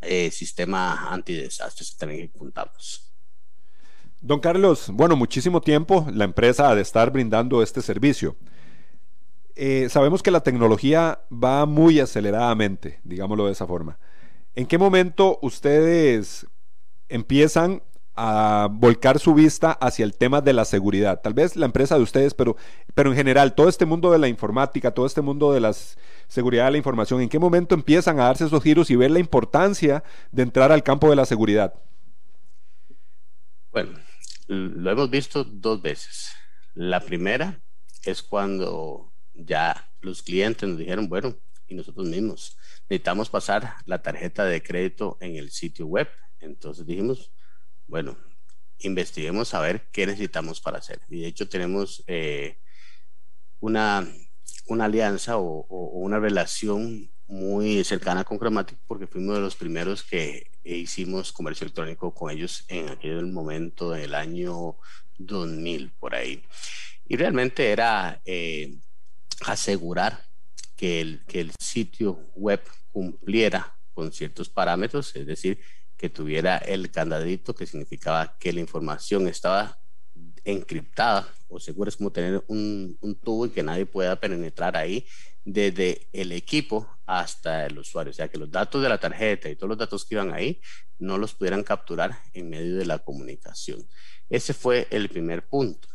eh, 0.00 0.30
sistema 0.32 1.12
antidesastres 1.12 1.92
que 1.92 1.98
también 1.98 2.28
contamos. 2.36 3.12
Don 4.20 4.40
Carlos, 4.40 4.90
bueno, 4.92 5.14
muchísimo 5.14 5.60
tiempo 5.60 6.04
la 6.12 6.24
empresa 6.24 6.70
ha 6.70 6.74
de 6.74 6.82
estar 6.82 7.12
brindando 7.12 7.62
este 7.62 7.80
servicio. 7.80 8.34
Eh, 9.54 9.88
sabemos 9.88 10.20
que 10.20 10.32
la 10.32 10.40
tecnología 10.40 11.20
va 11.32 11.64
muy 11.64 12.00
aceleradamente, 12.00 13.00
digámoslo 13.04 13.46
de 13.46 13.52
esa 13.52 13.68
forma. 13.68 14.00
¿En 14.56 14.66
qué 14.66 14.78
momento 14.78 15.38
ustedes 15.42 16.44
empiezan 17.08 17.82
a 18.20 18.68
volcar 18.68 19.20
su 19.20 19.32
vista 19.32 19.70
hacia 19.70 20.04
el 20.04 20.16
tema 20.16 20.40
de 20.40 20.52
la 20.52 20.64
seguridad. 20.64 21.20
Tal 21.20 21.34
vez 21.34 21.54
la 21.54 21.66
empresa 21.66 21.96
de 21.96 22.02
ustedes, 22.02 22.34
pero, 22.34 22.56
pero 22.94 23.10
en 23.10 23.16
general, 23.16 23.54
todo 23.54 23.68
este 23.68 23.86
mundo 23.86 24.10
de 24.10 24.18
la 24.18 24.26
informática, 24.26 24.90
todo 24.90 25.06
este 25.06 25.20
mundo 25.20 25.52
de 25.52 25.60
la 25.60 25.72
seguridad 26.26 26.64
de 26.64 26.72
la 26.72 26.78
información, 26.78 27.20
¿en 27.20 27.28
qué 27.28 27.38
momento 27.38 27.76
empiezan 27.76 28.18
a 28.18 28.24
darse 28.24 28.44
esos 28.44 28.60
giros 28.60 28.90
y 28.90 28.96
ver 28.96 29.12
la 29.12 29.20
importancia 29.20 30.02
de 30.32 30.42
entrar 30.42 30.72
al 30.72 30.82
campo 30.82 31.08
de 31.08 31.14
la 31.14 31.26
seguridad? 31.26 31.74
Bueno, 33.70 34.00
lo 34.48 34.90
hemos 34.90 35.10
visto 35.10 35.44
dos 35.44 35.80
veces. 35.80 36.32
La 36.74 36.98
primera 36.98 37.60
es 38.04 38.20
cuando 38.20 39.12
ya 39.34 39.88
los 40.00 40.22
clientes 40.24 40.68
nos 40.68 40.78
dijeron, 40.78 41.08
bueno, 41.08 41.36
y 41.68 41.74
nosotros 41.76 42.06
mismos, 42.06 42.56
necesitamos 42.88 43.30
pasar 43.30 43.74
la 43.84 44.02
tarjeta 44.02 44.44
de 44.44 44.60
crédito 44.60 45.18
en 45.20 45.36
el 45.36 45.50
sitio 45.50 45.86
web 45.86 46.08
entonces 46.40 46.86
dijimos, 46.86 47.32
bueno, 47.86 48.16
investiguemos 48.80 49.54
a 49.54 49.60
ver 49.60 49.88
qué 49.90 50.06
necesitamos 50.06 50.60
para 50.60 50.78
hacer. 50.78 51.00
Y 51.08 51.20
de 51.20 51.26
hecho 51.26 51.48
tenemos 51.48 52.04
eh, 52.06 52.58
una, 53.60 54.06
una 54.66 54.84
alianza 54.84 55.38
o, 55.38 55.66
una 55.68 56.18
relación 56.18 57.10
muy 57.26 57.84
cercana 57.84 58.24
con 58.24 58.38
Chromatic 58.38 58.78
porque 58.86 59.06
fuimos 59.06 59.34
de 59.34 59.42
los 59.42 59.56
primeros 59.56 60.02
que 60.02 60.50
hicimos 60.64 61.32
comercio 61.32 61.64
electrónico 61.64 62.14
con 62.14 62.30
ellos 62.30 62.64
en 62.68 62.88
aquel 62.88 63.26
momento, 63.26 63.94
en 63.94 64.02
el 64.02 64.14
año 64.14 64.76
2000, 65.18 65.92
por 65.98 66.14
ahí. 66.14 66.42
Y 67.06 67.16
realmente 67.16 67.70
era 67.70 68.20
eh, 68.24 68.78
asegurar 69.44 70.24
que 70.76 71.00
el, 71.00 71.24
que 71.26 71.40
el 71.40 71.52
sitio 71.58 72.30
web 72.34 72.62
cumpliera 72.92 73.74
con 73.92 74.12
ciertos 74.12 74.48
parámetros, 74.48 75.14
es 75.16 75.26
decir, 75.26 75.60
que 75.98 76.08
tuviera 76.08 76.56
el 76.56 76.90
candadito 76.90 77.54
que 77.54 77.66
significaba 77.66 78.36
que 78.38 78.52
la 78.52 78.60
información 78.60 79.28
estaba 79.28 79.78
encriptada 80.44 81.28
o 81.48 81.60
segura, 81.60 81.88
es 81.88 81.96
como 81.96 82.12
tener 82.12 82.42
un, 82.46 82.96
un 83.00 83.14
tubo 83.16 83.46
y 83.46 83.50
que 83.50 83.62
nadie 83.62 83.84
pueda 83.84 84.18
penetrar 84.18 84.76
ahí 84.76 85.06
desde 85.44 86.08
el 86.12 86.32
equipo 86.32 86.88
hasta 87.06 87.66
el 87.66 87.78
usuario, 87.78 88.10
o 88.10 88.14
sea 88.14 88.28
que 88.28 88.38
los 88.38 88.50
datos 88.50 88.82
de 88.82 88.88
la 88.88 88.98
tarjeta 88.98 89.48
y 89.48 89.56
todos 89.56 89.70
los 89.70 89.78
datos 89.78 90.04
que 90.04 90.14
iban 90.14 90.32
ahí 90.32 90.60
no 90.98 91.18
los 91.18 91.34
pudieran 91.34 91.62
capturar 91.62 92.18
en 92.32 92.50
medio 92.50 92.76
de 92.76 92.86
la 92.86 92.98
comunicación. 92.98 93.86
Ese 94.28 94.52
fue 94.52 94.86
el 94.90 95.08
primer 95.08 95.48
punto. 95.48 95.88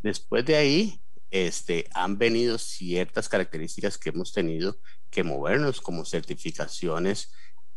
Después 0.00 0.44
de 0.44 0.56
ahí, 0.56 1.00
este, 1.30 1.88
han 1.94 2.18
venido 2.18 2.58
ciertas 2.58 3.28
características 3.28 3.96
que 3.96 4.10
hemos 4.10 4.32
tenido 4.32 4.78
que 5.10 5.24
movernos 5.24 5.80
como 5.80 6.04
certificaciones 6.04 7.32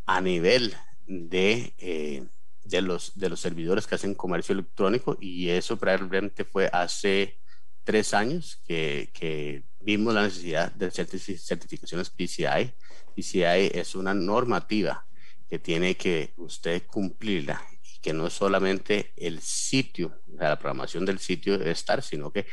a 0.05 0.19
nivel 0.21 0.75
de, 1.07 1.73
eh, 1.77 2.27
de, 2.63 2.81
los, 2.81 3.17
de 3.17 3.29
los 3.29 3.39
servidores 3.39 3.87
que 3.87 3.95
hacen 3.95 4.13
comercio 4.13 4.53
electrónico 4.53 5.17
y 5.19 5.49
eso 5.49 5.77
realmente 5.81 6.43
fue 6.43 6.69
hace 6.71 7.39
tres 7.83 8.13
años 8.13 8.61
que, 8.67 9.09
que 9.13 9.63
vimos 9.79 10.13
la 10.13 10.23
necesidad 10.23 10.71
de 10.73 10.91
certificaciones 10.91 12.09
PCI. 12.09 12.73
PCI 13.15 13.71
es 13.73 13.95
una 13.95 14.13
normativa 14.13 15.07
que 15.49 15.59
tiene 15.59 15.95
que 15.95 16.33
usted 16.35 16.83
cumplirla 16.85 17.63
y 17.81 17.99
que 17.99 18.11
no 18.11 18.29
solamente 18.29 19.13
el 19.15 19.39
sitio, 19.41 20.21
la 20.27 20.59
programación 20.59 21.05
del 21.05 21.19
sitio 21.19 21.57
debe 21.57 21.71
estar, 21.71 22.03
sino 22.03 22.31
que 22.31 22.45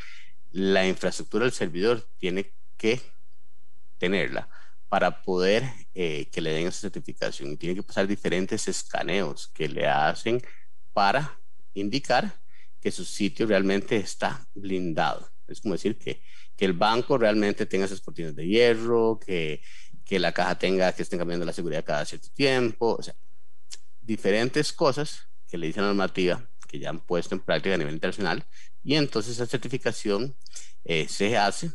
la 0.51 0.87
infraestructura 0.87 1.43
del 1.43 1.53
servidor 1.53 2.07
tiene 2.17 2.53
que 2.77 3.01
tenerla 3.97 4.47
para 4.95 5.21
poder 5.23 5.69
eh, 5.93 6.29
que 6.31 6.39
le 6.39 6.53
den 6.53 6.67
esa 6.67 6.79
certificación. 6.79 7.51
Y 7.51 7.57
tiene 7.57 7.75
que 7.75 7.83
pasar 7.83 8.07
diferentes 8.07 8.65
escaneos 8.69 9.49
que 9.49 9.67
le 9.67 9.87
hacen 9.87 10.41
para 10.93 11.37
indicar 11.73 12.39
que 12.79 12.91
su 12.91 13.03
sitio 13.03 13.45
realmente 13.45 13.97
está 13.97 14.47
blindado. 14.53 15.29
Es 15.49 15.59
como 15.59 15.73
decir 15.73 15.97
que, 15.97 16.21
que 16.55 16.63
el 16.63 16.71
banco 16.71 17.17
realmente 17.17 17.65
tenga 17.65 17.83
esas 17.83 17.99
cortinas 17.99 18.37
de 18.37 18.47
hierro, 18.47 19.19
que, 19.19 19.61
que 20.05 20.17
la 20.17 20.31
caja 20.31 20.57
tenga, 20.57 20.93
que 20.93 21.03
estén 21.03 21.19
cambiando 21.19 21.45
la 21.45 21.51
seguridad 21.51 21.83
cada 21.83 22.05
cierto 22.05 22.29
tiempo, 22.33 22.95
o 22.97 23.03
sea, 23.03 23.15
diferentes 24.01 24.71
cosas 24.71 25.27
que 25.49 25.57
le 25.57 25.67
dice 25.67 25.81
la 25.81 25.87
normativa 25.87 26.41
que 26.69 26.79
ya 26.79 26.89
han 26.89 27.01
puesto 27.01 27.35
en 27.35 27.41
práctica 27.41 27.75
a 27.75 27.77
nivel 27.77 27.95
internacional. 27.95 28.45
Y 28.81 28.95
entonces 28.95 29.33
esa 29.33 29.45
certificación 29.45 30.37
eh, 30.85 31.05
se 31.09 31.35
hace 31.35 31.73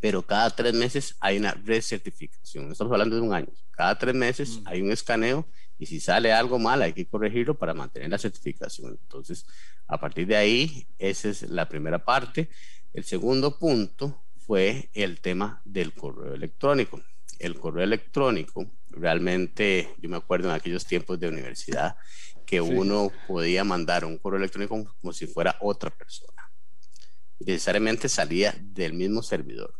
pero 0.00 0.22
cada 0.22 0.50
tres 0.50 0.74
meses 0.74 1.16
hay 1.20 1.38
una 1.38 1.52
recertificación. 1.52 2.70
Estamos 2.70 2.92
hablando 2.92 3.16
de 3.16 3.22
un 3.22 3.32
año. 3.32 3.48
Cada 3.70 3.98
tres 3.98 4.14
meses 4.14 4.60
mm. 4.60 4.68
hay 4.68 4.82
un 4.82 4.90
escaneo 4.90 5.46
y 5.78 5.86
si 5.86 6.00
sale 6.00 6.32
algo 6.32 6.58
mal 6.58 6.82
hay 6.82 6.92
que 6.92 7.06
corregirlo 7.06 7.54
para 7.54 7.74
mantener 7.74 8.10
la 8.10 8.18
certificación. 8.18 8.98
Entonces, 9.02 9.46
a 9.86 9.98
partir 9.98 10.26
de 10.26 10.36
ahí, 10.36 10.86
esa 10.98 11.28
es 11.28 11.42
la 11.42 11.68
primera 11.68 12.04
parte. 12.04 12.48
El 12.92 13.04
segundo 13.04 13.58
punto 13.58 14.22
fue 14.46 14.90
el 14.94 15.20
tema 15.20 15.60
del 15.64 15.92
correo 15.92 16.34
electrónico. 16.34 17.00
El 17.38 17.58
correo 17.58 17.84
electrónico, 17.84 18.66
realmente, 18.88 19.94
yo 19.98 20.08
me 20.08 20.16
acuerdo 20.16 20.48
en 20.48 20.54
aquellos 20.54 20.86
tiempos 20.86 21.20
de 21.20 21.28
universidad 21.28 21.96
que 22.46 22.60
uno 22.60 23.10
podía 23.26 23.64
mandar 23.64 24.04
un 24.04 24.18
correo 24.18 24.38
electrónico 24.38 24.94
como 25.00 25.12
si 25.12 25.26
fuera 25.26 25.56
otra 25.60 25.90
persona 25.90 26.35
necesariamente 27.40 28.08
salía 28.08 28.54
del 28.60 28.92
mismo 28.94 29.22
servidor. 29.22 29.74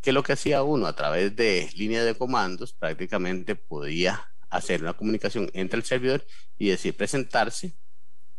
Que 0.00 0.12
lo 0.12 0.22
que 0.22 0.32
hacía 0.32 0.62
uno 0.62 0.86
a 0.86 0.94
través 0.94 1.34
de 1.36 1.68
línea 1.74 2.04
de 2.04 2.14
comandos 2.14 2.72
prácticamente 2.72 3.56
podía 3.56 4.32
hacer 4.48 4.82
una 4.82 4.94
comunicación 4.94 5.50
entre 5.52 5.78
el 5.78 5.84
servidor 5.84 6.26
y 6.58 6.68
decir 6.68 6.96
presentarse 6.96 7.74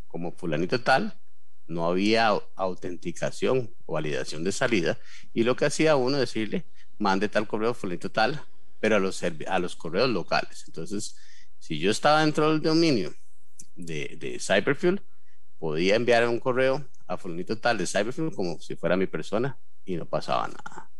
como 0.07 0.31
fulanito 0.31 0.81
tal, 0.81 1.19
no 1.67 1.85
había 1.85 2.29
autenticación 2.55 3.71
o 3.85 3.93
validación 3.93 4.43
de 4.43 4.51
salida 4.51 4.97
y 5.33 5.43
lo 5.43 5.55
que 5.55 5.65
hacía 5.65 5.95
uno 5.95 6.17
decirle 6.17 6.65
mande 6.97 7.29
tal 7.29 7.47
correo 7.47 7.73
fulanito 7.73 8.11
tal, 8.11 8.41
pero 8.79 8.95
a 8.95 8.99
los, 8.99 9.21
a 9.23 9.59
los 9.59 9.75
correos 9.75 10.09
locales. 10.09 10.63
Entonces, 10.67 11.15
si 11.59 11.79
yo 11.79 11.91
estaba 11.91 12.21
dentro 12.21 12.51
del 12.51 12.61
dominio 12.61 13.13
de, 13.75 14.17
de 14.19 14.39
Cyberfuel, 14.39 15.01
podía 15.59 15.95
enviar 15.95 16.27
un 16.27 16.39
correo 16.39 16.85
a 17.09 17.17
fulanito 17.17 17.57
tal 17.57 17.77
de 17.77 17.87
Cyberfuel 17.87 18.31
como 18.31 18.59
si 18.59 18.75
fuera 18.75 18.95
mi 18.95 19.07
persona 19.07 19.59
y 19.83 19.95
no 19.95 20.05
pasaba 20.05 20.47
nada. 20.47 20.91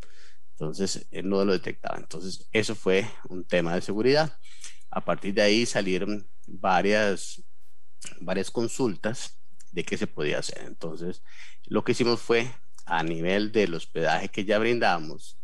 Entonces, 0.51 1.08
él 1.12 1.30
no 1.30 1.46
lo 1.46 1.54
detectaba. 1.54 1.98
Entonces, 1.98 2.50
eso 2.51 2.75
fue 2.75 3.08
un 3.30 3.46
tema 3.46 3.75
de 3.75 3.82
seguridad. 3.82 4.38
A 4.89 5.06
partir 5.06 5.36
de 5.36 5.44
ahí 5.44 5.66
salieron 5.66 6.28
varias, 6.48 7.44
varias 8.20 8.50
consultas 8.50 9.39
de 9.72 9.86
qué 9.86 9.98
se 9.98 10.08
podía 10.08 10.39
hacer. 10.39 10.63
Entonces, 10.66 11.22
lo 11.66 11.84
que 11.84 11.92
hicimos 11.92 12.20
fue, 12.20 12.51
a 12.86 13.04
nivel 13.04 13.51
del 13.51 13.75
hospedaje 13.75 14.30
que 14.30 14.46
ya 14.46 14.58
brindamos, 14.58 15.39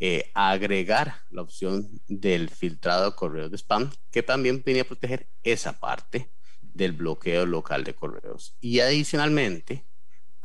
eh, 0.00 0.32
agregar 0.34 1.14
la 1.30 1.42
opción 1.42 1.88
del 2.08 2.50
filtrado 2.50 3.04
de 3.04 3.16
correos 3.16 3.52
de 3.52 3.56
spam, 3.56 3.90
que 4.10 4.24
también 4.24 4.62
venía 4.66 4.82
a 4.82 4.86
proteger 4.86 5.28
esa 5.44 5.78
parte 5.78 6.32
del 6.60 6.92
bloqueo 6.92 7.46
local 7.46 7.84
de 7.84 7.94
correos. 7.94 8.56
Y 8.60 8.80
adicionalmente, 8.80 9.87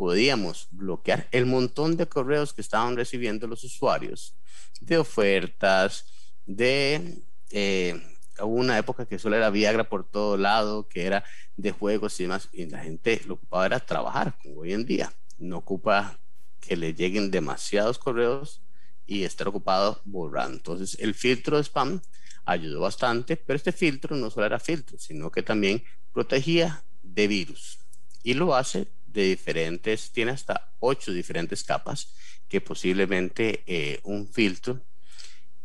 podíamos 0.03 0.67
bloquear 0.71 1.29
el 1.31 1.45
montón 1.45 1.95
de 1.95 2.07
correos 2.07 2.53
que 2.53 2.59
estaban 2.59 2.97
recibiendo 2.97 3.47
los 3.47 3.63
usuarios, 3.63 4.35
de 4.81 4.97
ofertas, 4.97 6.07
de 6.45 7.23
eh, 7.51 8.03
una 8.41 8.77
época 8.77 9.05
que 9.05 9.17
solo 9.17 9.37
era 9.37 9.49
Viagra 9.49 9.87
por 9.87 10.03
todo 10.03 10.35
lado, 10.35 10.89
que 10.89 11.05
era 11.05 11.23
de 11.55 11.71
juegos 11.71 12.19
y 12.19 12.23
demás, 12.23 12.49
y 12.51 12.65
la 12.65 12.79
gente 12.79 13.21
lo 13.27 13.35
ocupaba 13.35 13.65
era 13.65 13.79
trabajar, 13.79 14.37
como 14.43 14.59
hoy 14.59 14.73
en 14.73 14.85
día. 14.85 15.13
No 15.37 15.59
ocupa 15.59 16.19
que 16.59 16.75
le 16.75 16.93
lleguen 16.93 17.31
demasiados 17.31 17.97
correos 17.97 18.61
y 19.05 19.23
estar 19.23 19.47
ocupado 19.47 20.01
borrando. 20.03 20.57
Entonces, 20.57 20.97
el 20.99 21.13
filtro 21.13 21.55
de 21.55 21.63
spam 21.63 22.01
ayudó 22.43 22.81
bastante, 22.81 23.37
pero 23.37 23.55
este 23.55 23.71
filtro 23.71 24.17
no 24.17 24.29
solo 24.29 24.47
era 24.47 24.59
filtro, 24.59 24.97
sino 24.97 25.31
que 25.31 25.43
también 25.43 25.81
protegía 26.11 26.83
de 27.03 27.25
virus. 27.29 27.79
Y 28.21 28.33
lo 28.33 28.53
hace 28.53 28.89
de 29.13 29.23
diferentes, 29.23 30.11
tiene 30.11 30.31
hasta 30.31 30.71
ocho 30.79 31.13
diferentes 31.13 31.63
capas 31.63 32.13
que 32.49 32.61
posiblemente 32.61 33.63
eh, 33.65 33.99
un 34.03 34.27
filtro 34.27 34.81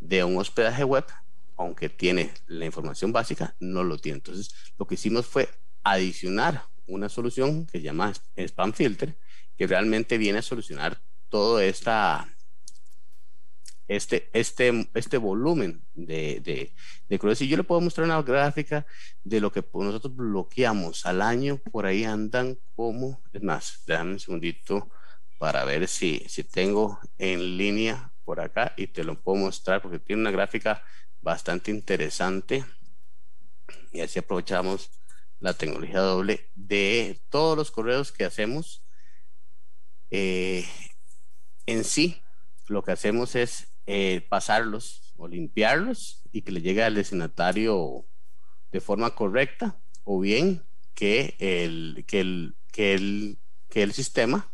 de 0.00 0.22
un 0.22 0.36
hospedaje 0.36 0.84
web, 0.84 1.04
aunque 1.56 1.88
tiene 1.88 2.32
la 2.46 2.66
información 2.66 3.12
básica, 3.12 3.54
no 3.58 3.82
lo 3.82 3.98
tiene. 3.98 4.16
Entonces, 4.18 4.54
lo 4.78 4.86
que 4.86 4.94
hicimos 4.94 5.26
fue 5.26 5.48
adicionar 5.82 6.64
una 6.86 7.08
solución 7.08 7.66
que 7.66 7.78
se 7.78 7.84
llama 7.84 8.12
Spam 8.36 8.72
Filter, 8.72 9.16
que 9.56 9.66
realmente 9.66 10.18
viene 10.18 10.38
a 10.38 10.42
solucionar 10.42 11.00
todo 11.28 11.60
esta, 11.60 12.28
este, 13.88 14.28
este, 14.34 14.90
este 14.94 15.16
volumen 15.16 15.82
de, 15.94 16.40
de, 16.40 16.74
de 17.08 17.36
Y 17.40 17.48
yo 17.48 17.56
le 17.56 17.64
puedo 17.64 17.80
mostrar 17.80 18.04
una 18.06 18.22
gráfica 18.22 18.86
de 19.24 19.40
lo 19.40 19.50
que 19.50 19.64
nosotros 19.72 20.14
bloqueamos 20.14 21.06
al 21.06 21.22
año, 21.22 21.58
por 21.72 21.86
ahí 21.86 22.04
andan 22.04 22.58
como, 22.76 23.22
es 23.32 23.42
más, 23.42 23.82
déjame 23.86 24.12
un 24.12 24.20
segundito 24.20 24.90
para 25.38 25.64
ver 25.64 25.88
si, 25.88 26.24
si 26.28 26.44
tengo 26.44 27.00
en 27.16 27.56
línea 27.56 28.12
por 28.24 28.40
acá 28.40 28.74
y 28.76 28.88
te 28.88 29.04
lo 29.04 29.20
puedo 29.20 29.38
mostrar 29.38 29.80
porque 29.80 29.98
tiene 29.98 30.22
una 30.22 30.30
gráfica 30.30 30.82
bastante 31.22 31.70
interesante. 31.70 32.64
Y 33.92 34.00
así 34.00 34.18
aprovechamos 34.18 34.90
la 35.40 35.54
tecnología 35.54 36.00
doble 36.00 36.50
de 36.54 37.20
todos 37.30 37.56
los 37.56 37.70
correos 37.70 38.12
que 38.12 38.24
hacemos. 38.24 38.84
Eh, 40.10 40.66
en 41.66 41.84
sí, 41.84 42.22
lo 42.66 42.82
que 42.82 42.92
hacemos 42.92 43.34
es 43.34 43.67
eh, 43.90 44.20
pasarlos 44.28 45.14
o 45.16 45.26
limpiarlos 45.26 46.20
y 46.30 46.42
que 46.42 46.52
le 46.52 46.60
llegue 46.60 46.82
al 46.82 46.94
destinatario 46.94 48.04
de 48.70 48.82
forma 48.82 49.14
correcta 49.14 49.80
o 50.04 50.20
bien 50.20 50.62
que 50.92 51.34
el, 51.38 52.04
que 52.06 52.20
el, 52.20 52.54
que 52.70 52.92
el, 52.92 53.38
que 53.70 53.82
el 53.82 53.94
sistema, 53.94 54.46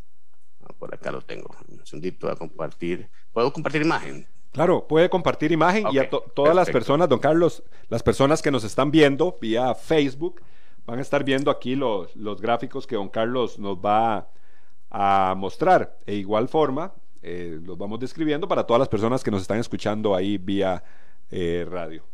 ah, 0.61 0.71
por 0.79 0.95
acá 0.95 1.11
lo 1.11 1.21
tengo, 1.21 1.53
un 1.67 1.85
segundito 1.85 2.29
a 2.29 2.37
compartir, 2.37 3.09
¿puedo 3.33 3.51
compartir 3.51 3.81
imagen? 3.81 4.25
Claro, 4.53 4.87
puede 4.87 5.09
compartir 5.09 5.51
imagen 5.51 5.87
y 5.91 5.97
a 5.97 6.09
todas 6.09 6.55
las 6.55 6.69
personas, 6.69 7.09
don 7.09 7.19
Carlos, 7.19 7.61
las 7.89 8.03
personas 8.03 8.41
que 8.41 8.51
nos 8.51 8.63
están 8.63 8.89
viendo 8.89 9.37
vía 9.41 9.75
Facebook, 9.75 10.41
van 10.85 10.99
a 10.99 11.01
estar 11.01 11.25
viendo 11.25 11.51
aquí 11.51 11.75
los, 11.75 12.15
los 12.15 12.39
gráficos 12.39 12.87
que 12.87 12.95
don 12.95 13.09
Carlos 13.09 13.59
nos 13.59 13.79
va 13.79 14.29
a 14.89 15.35
mostrar. 15.35 15.99
E 16.05 16.15
igual 16.15 16.47
forma, 16.47 16.93
eh, 17.27 17.59
los 17.59 17.75
vamos 17.75 17.99
describiendo 17.99 18.47
para 18.47 18.67
todas 18.67 18.77
las 18.77 18.87
personas 18.87 19.23
que 19.23 19.31
nos 19.31 19.41
están 19.41 19.57
escuchando 19.57 20.13
ahí 20.13 20.37
vía 20.37 20.83
eh, 21.31 21.65
radio. 21.67 22.05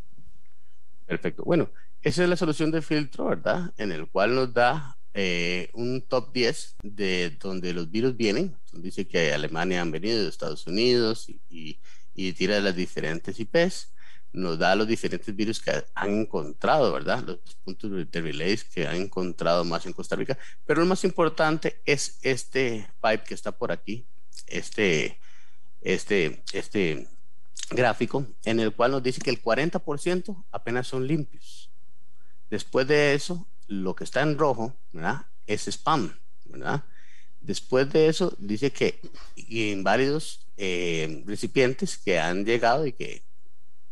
Perfecto. 1.06 1.44
Bueno, 1.44 1.70
esa 2.01 2.24
es 2.24 2.30
la 2.30 2.38
solución 2.38 2.72
de 2.72 2.82
filtro, 2.82 3.25
¿verdad? 3.25 3.74
En 3.77 3.91
el 3.91 4.08
cual 4.08 4.34
nos 4.34 4.53
da 4.53 4.98
eh, 5.13 5.70
un 5.74 6.01
top 6.01 6.32
10 6.32 6.77
de 6.84 7.38
donde 7.41 7.74
los 7.74 7.91
virus 7.91 8.15
vienen. 8.15 8.56
Dice 8.72 9.06
que 9.06 9.34
Alemania 9.34 9.82
han 9.82 9.91
venido 9.91 10.24
de 10.24 10.30
Estados 10.30 10.65
Unidos 10.65 11.27
y, 11.27 11.77
y, 12.15 12.32
tira 12.32 12.62
las 12.62 12.77
diferentes 12.77 13.38
IPs. 13.38 13.94
Nos 14.32 14.60
da 14.60 14.77
los 14.77 14.88
diferentes 14.88 15.36
virus 15.36 15.60
que 15.60 15.84
han 15.94 16.22
encontrado, 16.22 16.94
¿verdad? 16.94 17.22
Los 17.25 17.39
puntos 17.65 17.91
de 18.10 18.22
relays 18.22 18.63
que 18.63 18.88
han 18.88 18.96
encontrado 18.96 19.65
más 19.65 19.86
en 19.86 19.91
Costa 19.91 20.15
Rica. 20.15 20.38
Pero 20.65 20.80
lo 20.80 20.86
más 20.86 21.03
importante 21.03 21.82
es 21.86 22.18
este 22.22 22.88
pipe 23.01 23.25
que 23.27 23.34
está 23.34 23.51
por 23.51 23.74
aquí, 23.74 24.08
este, 24.48 25.20
este, 25.82 26.44
este 26.54 27.08
gráfico, 27.70 28.26
en 28.44 28.60
el 28.60 28.74
cual 28.74 28.92
nos 28.92 29.04
dice 29.04 29.22
que 29.22 29.30
el 29.30 29.42
40% 29.42 30.46
apenas 30.52 30.88
son 30.88 31.08
limpios. 31.08 31.70
Después 32.50 32.88
de 32.88 33.14
eso, 33.14 33.48
lo 33.68 33.96
que 33.96 34.04
está 34.04 34.22
en 34.22 34.38
rojo, 34.38 34.76
¿verdad? 34.92 35.26
Es 35.48 35.68
spam, 35.68 36.18
¿verdad? 36.46 36.84
Después 37.40 37.92
de 37.92 38.08
eso, 38.08 38.36
dice 38.38 38.72
que 38.72 39.00
inválidos 39.36 40.46
eh, 40.58 41.24
recipientes 41.26 41.98
que 41.98 42.20
han 42.20 42.46
llegado 42.46 42.86
y 42.86 42.94
que 42.94 43.24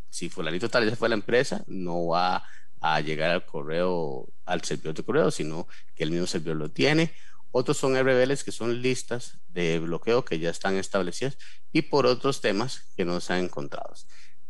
si 0.10 0.30
fulanito 0.30 0.70
tal 0.70 0.86
vez 0.86 0.98
fue 0.98 1.10
la 1.10 1.16
empresa, 1.16 1.64
no 1.68 2.08
va 2.08 2.44
a 2.82 3.02
llegar 3.02 3.32
al 3.32 3.46
correo, 3.46 4.28
al 4.46 4.64
servidor 4.64 4.96
de 4.96 5.04
correo, 5.04 5.32
sino 5.32 5.68
que 5.96 6.04
el 6.04 6.12
mismo 6.12 6.28
servidor 6.28 6.58
lo 6.58 6.70
tiene. 6.70 7.12
Otros 7.52 7.78
son 7.78 7.98
RBLs 7.98 8.44
que 8.44 8.52
son 8.52 8.82
listas 8.82 9.40
de 9.48 9.80
bloqueo 9.80 10.24
que 10.24 10.40
ya 10.40 10.50
están 10.50 10.76
establecidas 10.76 11.38
y 11.72 11.84
por 11.84 12.06
otros 12.06 12.42
temas 12.42 12.84
que 12.96 13.06
no 13.06 13.20
se 13.20 13.34
han 13.34 13.46
encontrado. 13.46 13.94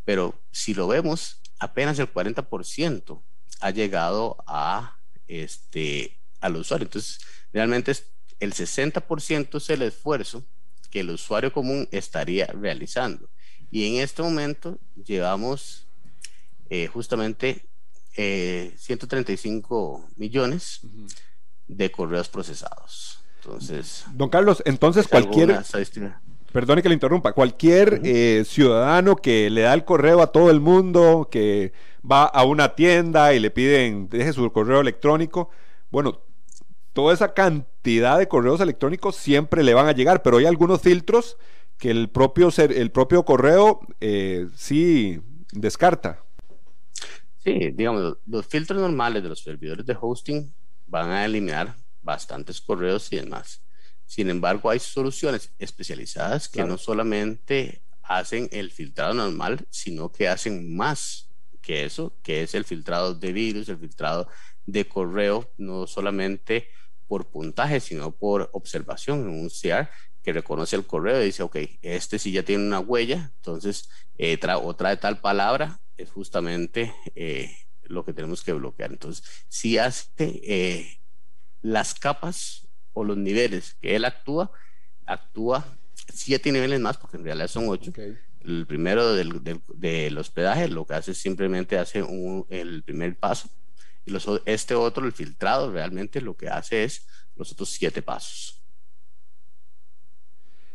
Pero 0.04 0.34
si 0.50 0.74
lo 0.74 0.86
vemos, 0.86 1.40
apenas 1.58 1.98
el 1.98 2.12
40% 2.12 3.22
ha 3.60 3.70
llegado 3.70 4.36
a 4.46 4.98
este, 5.28 6.18
al 6.40 6.56
usuario. 6.56 6.86
Entonces, 6.86 7.20
realmente 7.52 7.92
el 8.40 8.52
60% 8.52 9.56
es 9.56 9.70
el 9.70 9.82
esfuerzo 9.82 10.44
que 10.90 11.00
el 11.00 11.10
usuario 11.10 11.52
común 11.52 11.88
estaría 11.92 12.46
realizando. 12.46 13.30
Y 13.70 13.86
en 13.86 14.02
este 14.02 14.22
momento 14.22 14.78
llevamos 14.96 15.86
eh, 16.68 16.88
justamente 16.88 17.64
135 18.14 20.04
eh, 20.08 20.12
millones 20.16 20.80
de 21.76 21.90
correos 21.90 22.28
procesados. 22.28 23.20
Entonces, 23.42 24.04
don 24.12 24.28
Carlos, 24.28 24.62
entonces 24.66 25.08
cualquier, 25.08 25.62
perdone 26.52 26.82
que 26.82 26.88
le 26.88 26.94
interrumpa, 26.94 27.32
cualquier 27.32 28.00
eh, 28.04 28.44
ciudadano 28.44 29.16
que 29.16 29.48
le 29.48 29.62
da 29.62 29.72
el 29.72 29.84
correo 29.84 30.20
a 30.20 30.30
todo 30.30 30.50
el 30.50 30.60
mundo, 30.60 31.28
que 31.30 31.72
va 32.08 32.24
a 32.24 32.44
una 32.44 32.74
tienda 32.74 33.32
y 33.32 33.40
le 33.40 33.50
piden, 33.50 34.08
deje 34.08 34.32
su 34.32 34.52
correo 34.52 34.80
electrónico, 34.80 35.48
bueno, 35.90 36.20
toda 36.92 37.14
esa 37.14 37.32
cantidad 37.32 38.18
de 38.18 38.28
correos 38.28 38.60
electrónicos 38.60 39.16
siempre 39.16 39.62
le 39.62 39.74
van 39.74 39.86
a 39.86 39.92
llegar, 39.92 40.22
pero 40.22 40.36
hay 40.36 40.46
algunos 40.46 40.82
filtros 40.82 41.38
que 41.78 41.90
el 41.90 42.10
propio, 42.10 42.50
el 42.58 42.90
propio 42.90 43.24
correo 43.24 43.80
eh, 44.00 44.48
sí 44.54 45.20
descarta. 45.52 46.22
Sí, 47.38 47.70
digamos, 47.70 48.18
los 48.26 48.46
filtros 48.46 48.78
normales 48.80 49.22
de 49.22 49.30
los 49.30 49.40
servidores 49.40 49.86
de 49.86 49.96
hosting 49.98 50.52
van 50.90 51.10
a 51.10 51.24
eliminar 51.24 51.76
bastantes 52.02 52.60
correos 52.60 53.12
y 53.12 53.16
demás. 53.16 53.62
Sin 54.04 54.28
embargo, 54.28 54.68
hay 54.70 54.80
soluciones 54.80 55.52
especializadas 55.58 56.48
que 56.48 56.64
no 56.64 56.76
solamente 56.76 57.82
hacen 58.02 58.48
el 58.50 58.72
filtrado 58.72 59.14
normal, 59.14 59.66
sino 59.70 60.10
que 60.10 60.28
hacen 60.28 60.76
más 60.76 61.28
que 61.62 61.84
eso, 61.84 62.16
que 62.22 62.42
es 62.42 62.54
el 62.54 62.64
filtrado 62.64 63.14
de 63.14 63.32
virus, 63.32 63.68
el 63.68 63.78
filtrado 63.78 64.28
de 64.66 64.88
correo, 64.88 65.52
no 65.58 65.86
solamente 65.86 66.68
por 67.06 67.30
puntaje, 67.30 67.78
sino 67.78 68.10
por 68.10 68.50
observación 68.52 69.20
en 69.20 69.28
un 69.28 69.48
CR 69.48 69.88
que 70.22 70.32
reconoce 70.32 70.74
el 70.74 70.86
correo 70.86 71.22
y 71.22 71.26
dice, 71.26 71.44
ok, 71.44 71.56
este 71.82 72.18
sí 72.18 72.32
ya 72.32 72.42
tiene 72.42 72.66
una 72.66 72.80
huella, 72.80 73.32
entonces 73.36 73.88
eh, 74.18 74.38
o 74.62 74.74
trae 74.74 74.96
tal 74.96 75.20
palabra, 75.20 75.80
es 75.96 76.10
justamente 76.10 76.92
eh, 77.14 77.54
lo 77.90 78.04
que 78.04 78.12
tenemos 78.12 78.42
que 78.42 78.52
bloquear. 78.52 78.92
Entonces, 78.92 79.24
si 79.48 79.78
hace 79.78 80.10
eh, 80.18 81.00
las 81.62 81.94
capas 81.94 82.68
o 82.92 83.04
los 83.04 83.16
niveles 83.16 83.76
que 83.80 83.96
él 83.96 84.04
actúa, 84.04 84.50
actúa 85.06 85.66
siete 86.12 86.52
niveles 86.52 86.80
más, 86.80 86.96
porque 86.96 87.16
en 87.16 87.24
realidad 87.24 87.48
son 87.48 87.68
ocho. 87.68 87.92
El 88.40 88.66
primero 88.66 89.14
del, 89.14 89.42
del, 89.74 90.16
hospedaje 90.16 90.68
lo 90.68 90.86
que 90.86 90.94
hace 90.94 91.12
simplemente 91.14 91.78
hace 91.78 92.04
el 92.48 92.82
primer 92.82 93.16
paso. 93.16 93.50
Y 94.06 94.12
los, 94.12 94.26
este 94.46 94.74
otro, 94.74 95.04
el 95.04 95.12
filtrado, 95.12 95.70
realmente 95.70 96.22
lo 96.22 96.36
que 96.36 96.48
hace 96.48 96.84
es 96.84 97.06
los 97.36 97.52
otros 97.52 97.68
siete 97.68 98.00
pasos. 98.00 98.62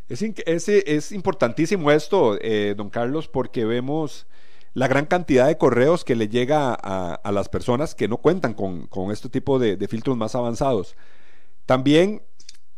Es, 0.08 0.22
es, 0.22 0.70
es 0.70 1.12
importantísimo 1.12 1.90
esto, 1.90 2.38
eh, 2.40 2.76
don 2.78 2.92
Carlos, 2.92 3.28
porque 3.28 3.66
vemos 3.66 4.28
la 4.76 4.90
gran 4.90 5.06
cantidad 5.06 5.48
de 5.48 5.58
correos 5.58 6.04
que 6.04 6.16
le 6.16 6.28
llega 6.28 6.78
a, 6.80 7.16
a 7.16 7.32
las 7.32 7.48
personas 7.48 7.96
que 7.96 8.10
no 8.10 8.18
cuentan 8.18 8.54
con, 8.54 8.88
con 8.88 9.10
este 9.10 9.30
tipo 9.30 9.58
de, 9.58 9.88
filtros 9.88 10.18
más 10.18 10.36
avanzados. 10.36 10.98
También 11.66 12.22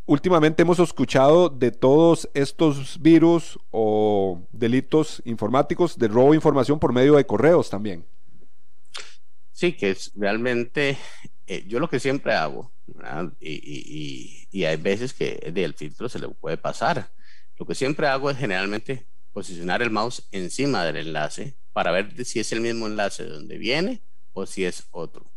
últimamente 0.06 0.62
hemos 0.62 0.78
escuchado 0.78 1.50
de 1.50 1.72
todos 1.72 2.30
estos 2.36 3.02
virus 3.02 3.60
o 3.72 4.48
delitos 4.52 5.24
informáticos 5.26 5.98
de 5.98 6.08
robo 6.08 6.32
de 6.32 6.36
información 6.36 6.80
por 6.80 6.94
medio 6.94 7.16
de 7.16 7.26
correos 7.26 7.72
también. 7.72 8.06
Sí, 9.52 9.74
que 9.74 9.90
es 9.90 10.12
realmente, 10.16 11.00
eh, 11.48 11.66
yo 11.68 11.80
lo 11.80 11.90
que 11.90 12.00
siempre 12.00 12.36
hago, 12.36 12.72
y, 13.42 14.48
y, 14.52 14.66
hay 14.66 14.78
veces 14.78 15.14
que 15.14 15.52
del 15.52 15.74
filtro 15.74 16.08
se 16.10 16.20
le 16.20 16.30
puede 16.30 16.58
pasar. 16.58 17.10
Lo 17.58 17.66
que 17.66 17.74
siempre 17.74 18.08
hago 18.08 18.30
es 18.30 18.38
generalmente 18.38 19.08
posicionar 19.34 19.82
el 19.82 19.90
mouse 19.90 20.28
encima 20.32 20.86
del 20.86 20.98
enlace 20.98 21.56
para 21.78 21.92
ver 21.92 22.26
si 22.26 22.40
es 22.40 22.52
el 22.54 22.62
mismo 22.62 22.88
enlace 22.88 23.24
de 23.24 23.30
donde 23.30 23.60
viene 23.60 24.02
o 24.34 24.48
si 24.48 24.66
es 24.66 24.88
otro. 24.90 25.32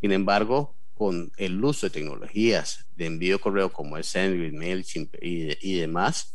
Sin 0.00 0.10
embargo, 0.10 0.74
con 0.94 1.30
el 1.36 1.62
uso 1.62 1.84
de 1.84 1.90
tecnologías 1.90 2.86
de 2.96 3.04
envío 3.04 3.36
de 3.36 3.42
correo 3.42 3.70
como 3.70 3.98
es 3.98 4.06
SendGrid, 4.06 4.54
MailChimp 4.54 5.14
y, 5.20 5.58
y 5.60 5.78
demás, 5.78 6.34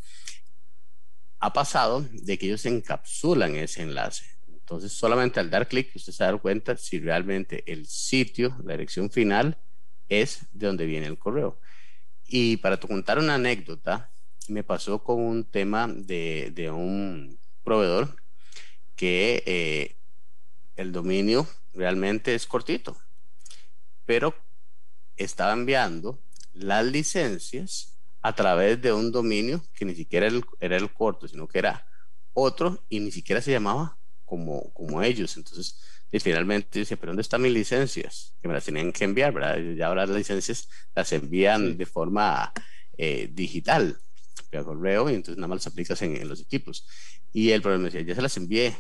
ha 1.40 1.52
pasado 1.52 2.06
de 2.12 2.38
que 2.38 2.46
ellos 2.46 2.64
encapsulan 2.68 3.56
ese 3.56 3.82
enlace. 3.82 4.24
Entonces, 4.50 4.94
solamente 4.94 5.40
al 5.40 5.50
dar 5.50 5.68
clic, 5.68 5.96
usted 5.96 6.14
se 6.14 6.24
da 6.24 6.38
cuenta 6.38 6.78
si 6.78 7.00
realmente 7.00 7.64
el 7.66 7.88
sitio, 7.88 8.56
la 8.64 8.74
dirección 8.74 9.10
final, 9.10 9.58
es 10.10 10.42
de 10.52 10.68
donde 10.68 10.86
viene 10.86 11.08
el 11.08 11.18
correo. 11.18 11.60
Y 12.28 12.58
para 12.58 12.78
contar 12.78 13.18
una 13.18 13.34
anécdota, 13.34 14.12
me 14.48 14.64
pasó 14.64 15.04
con 15.04 15.20
un 15.20 15.44
tema 15.44 15.88
de 15.88 16.70
un 16.72 17.40
proveedor 17.64 18.16
que 18.98 19.44
eh, 19.46 19.96
el 20.76 20.92
dominio 20.92 21.48
realmente 21.74 22.36
es 22.36 22.46
cortito, 22.46 22.98
pero 24.06 24.36
estaba 25.16 25.54
enviando 25.54 26.20
las 26.54 26.86
licencias 26.86 27.96
a 28.22 28.34
través 28.34 28.82
de 28.82 28.92
un 28.92 29.12
dominio 29.12 29.64
que 29.74 29.86
ni 29.86 29.96
siquiera 29.96 30.28
era 30.60 30.76
el, 30.76 30.92
corto, 30.92 31.28
sino 31.28 31.48
que 31.48 31.60
era 31.60 31.88
otro 32.34 32.84
y 32.90 33.00
ni 33.00 33.12
siquiera 33.12 33.42
se 33.42 33.52
llamaba 33.52 33.98
como, 34.26 34.74
como 34.74 35.02
ellos. 35.02 35.38
Entonces, 35.38 35.80
y 36.12 36.20
finalmente 36.20 36.80
dice, 36.80 36.98
pero 36.98 37.12
¿dónde 37.12 37.22
están 37.22 37.42
mis 37.42 37.54
licencias? 37.54 38.34
Que 38.42 38.48
me 38.48 38.54
las 38.54 38.66
tenían 38.66 38.92
que 38.92 39.04
enviar, 39.04 39.32
¿verdad? 39.34 39.60
Y 39.60 39.82
ahora 39.82 40.06
las 40.06 40.18
licencias 40.18 40.68
las 40.96 41.12
envían 41.12 41.78
de 41.78 41.86
forma 41.86 42.52
eh, 42.98 43.30
digital, 43.32 44.00
a 44.54 44.64
correo, 44.64 45.10
y 45.10 45.16
entonces 45.16 45.38
nada 45.38 45.48
más 45.48 45.58
las 45.58 45.68
aplicas 45.68 46.02
en, 46.02 46.16
en, 46.16 46.30
los 46.30 46.42
equipos. 46.42 46.88
Y 47.34 47.52
el 47.52 47.62
problema 47.62 47.86
decía, 47.86 48.02
ya 48.02 48.16
se 48.16 48.22
las 48.22 48.38
envié, 48.38 48.76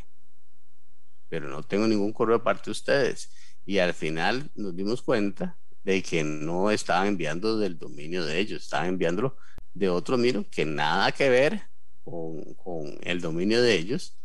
pero 1.29 1.49
no 1.49 1.63
tengo 1.63 1.87
ningún 1.87 2.13
correo 2.13 2.37
aparte 2.37 2.65
de 2.65 2.71
ustedes. 2.71 3.31
Y 3.65 3.79
al 3.79 3.93
final 3.93 4.49
nos 4.55 4.75
dimos 4.75 5.01
cuenta 5.01 5.57
de 5.83 6.01
que 6.03 6.23
no 6.23 6.71
estaban 6.71 7.07
enviando 7.07 7.57
del 7.57 7.77
dominio 7.77 8.25
de 8.25 8.39
ellos, 8.39 8.63
estaban 8.63 8.87
enviándolo 8.89 9.37
de 9.73 9.89
otro 9.89 10.17
dominio 10.17 10.45
que 10.49 10.65
nada 10.65 11.11
que 11.11 11.29
ver 11.29 11.61
con, 12.03 12.53
con 12.55 12.97
el 13.03 13.21
dominio 13.21 13.61
de 13.61 13.75
ellos, 13.75 14.17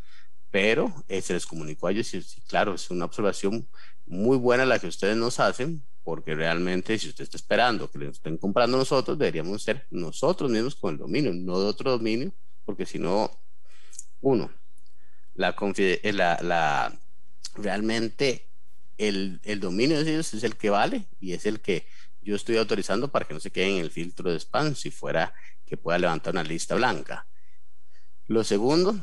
pero 0.51 0.93
eh, 1.09 1.23
se 1.23 1.35
les 1.35 1.47
comunicó 1.47 1.87
a 1.87 1.93
ellos 1.93 2.13
y, 2.15 2.23
claro, 2.43 2.75
es 2.75 2.91
una 2.91 3.05
observación 3.05 3.69
muy 4.07 4.37
buena 4.37 4.67
la 4.67 4.79
que 4.79 4.87
ustedes 4.87 5.17
nos 5.17 5.41
hacen, 5.41 5.83
porque 6.05 6.35
realmente 6.35 6.99
si 6.99 7.09
usted 7.09 7.25
está 7.25 7.37
esperando 7.37 7.91
que 7.91 7.99
le 7.99 8.09
estén 8.09 8.37
comprando 8.37 8.77
nosotros, 8.77 9.19
deberíamos 9.19 9.63
ser 9.63 9.87
nosotros 9.91 10.51
mismos 10.51 10.75
con 10.75 10.95
el 10.95 10.99
dominio, 10.99 11.33
no 11.33 11.61
de 11.61 11.67
otro 11.67 11.93
dominio, 11.93 12.33
porque 12.65 12.87
si 12.87 12.99
no, 12.99 13.31
uno, 14.21 14.51
la, 15.35 15.55
eh, 15.77 16.13
la, 16.13 16.39
la 16.43 16.99
realmente 17.55 18.49
el, 18.99 19.41
el, 19.45 19.61
dominio 19.61 20.03
de 20.03 20.13
ellos 20.13 20.35
es 20.35 20.45
el 20.45 20.57
que 20.57 20.71
vale 20.71 21.07
y 21.21 21.33
es 21.33 21.47
el 21.47 21.61
que 21.61 21.87
yo 22.21 22.37
estoy 22.37 22.57
autorizando 22.57 23.09
para 23.09 23.27
que 23.27 23.35
no 23.35 23.41
se 23.41 23.51
quede 23.51 23.77
en 23.77 23.85
el 23.85 23.91
filtro 23.91 24.31
de 24.31 24.39
spam 24.39 24.75
si 24.75 24.91
fuera 24.91 25.35
que 25.67 25.77
pueda 25.77 25.99
levantar 25.99 26.35
una 26.35 26.45
lista 26.45 26.75
blanca. 26.75 27.27
Lo 28.27 28.45
segundo 28.45 28.99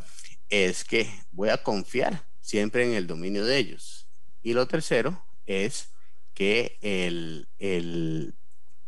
es 0.49 0.83
que 0.83 1.09
voy 1.31 1.49
a 1.49 1.61
confiar 1.61 2.23
siempre 2.41 2.85
en 2.85 2.93
el 2.93 3.07
dominio 3.07 3.45
de 3.45 3.57
ellos. 3.57 4.07
Y 4.41 4.53
lo 4.53 4.67
tercero 4.67 5.23
es 5.45 5.89
que 6.39 6.79
el, 6.81 7.49
el 7.59 8.33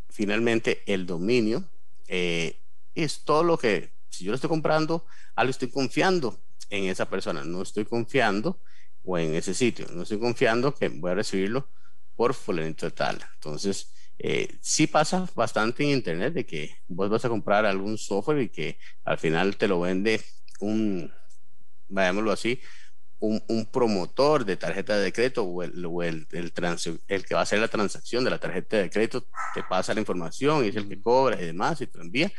finalmente 0.10 0.84
el 0.86 1.06
dominio 1.06 1.70
eh, 2.08 2.62
es 2.96 3.26
todo 3.26 3.44
lo 3.44 3.58
que, 3.58 3.92
si 4.08 4.24
yo 4.24 4.32
lo 4.32 4.36
estoy 4.36 4.50
comprando, 4.50 5.06
algo 5.36 5.52
estoy 5.52 5.70
confiando 5.70 6.40
en 6.70 6.86
esa 6.86 7.10
persona, 7.10 7.44
no 7.44 7.62
estoy 7.62 7.84
confiando 7.84 8.62
o 9.04 9.18
en 9.18 9.36
ese 9.36 9.54
sitio, 9.54 9.86
no 9.92 10.04
estoy 10.04 10.18
confiando 10.18 10.74
que 10.74 10.88
voy 10.88 11.12
a 11.12 11.16
recibirlo 11.16 11.68
por 12.16 12.34
fulanito 12.34 12.90
tal. 12.92 13.20
Entonces, 13.34 13.92
eh, 14.18 14.58
sí 14.62 14.88
pasa 14.88 15.30
bastante 15.36 15.84
en 15.84 15.90
Internet 15.90 16.34
de 16.34 16.46
que 16.46 16.78
vos 16.88 17.10
vas 17.10 17.26
a 17.26 17.30
comprar 17.30 17.66
algún 17.66 17.98
software 17.98 18.44
y 18.44 18.50
que 18.50 18.78
al 19.04 19.18
final 19.18 19.58
te 19.58 19.68
lo 19.68 19.82
vende 19.82 20.22
un, 20.62 21.12
vayámoslo 21.90 22.32
así, 22.32 22.62
un, 23.22 23.42
un 23.48 23.66
promotor 23.68 24.44
de 24.46 24.58
tarjeta 24.58 24.98
de 24.98 25.14
crédito 25.14 25.44
o, 25.44 25.64
el, 25.64 25.86
o 25.86 26.04
el, 26.04 26.28
el, 26.32 26.52
el, 27.08 27.26
que 27.26 27.34
va 27.34 27.40
a 27.40 27.44
hacer 27.44 27.60
la 27.60 27.68
transacción 27.68 28.24
de 28.24 28.32
la 28.32 28.40
tarjeta 28.40 28.78
de 28.78 28.90
crédito 28.90 29.26
te 29.54 29.64
pasa 29.64 29.94
la 29.94 30.02
información 30.02 30.66
y 30.66 30.70
es 30.70 30.76
el 30.76 30.90
que 30.90 31.00
cobra 31.00 31.42
y 31.42 31.46
demás 31.46 31.80
y 31.82 31.88
te 31.88 32.00
envía. 32.00 32.32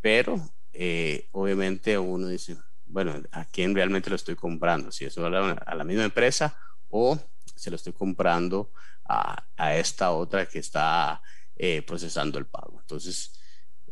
Pero 0.00 0.40
eh, 0.72 1.28
obviamente 1.32 1.98
uno 1.98 2.28
dice, 2.28 2.56
bueno, 2.86 3.22
¿a 3.32 3.44
quién 3.46 3.74
realmente 3.74 4.10
lo 4.10 4.16
estoy 4.16 4.36
comprando? 4.36 4.92
Si 4.92 5.06
eso 5.06 5.24
a 5.24 5.30
la, 5.30 5.52
a 5.52 5.74
la 5.74 5.84
misma 5.84 6.04
empresa 6.04 6.56
o 6.90 7.18
se 7.56 7.70
lo 7.70 7.76
estoy 7.76 7.94
comprando 7.94 8.70
a, 9.04 9.46
a 9.56 9.76
esta 9.76 10.12
otra 10.12 10.46
que 10.46 10.58
está 10.58 11.22
eh, 11.56 11.82
procesando 11.82 12.38
el 12.38 12.46
pago. 12.46 12.78
Entonces, 12.80 13.40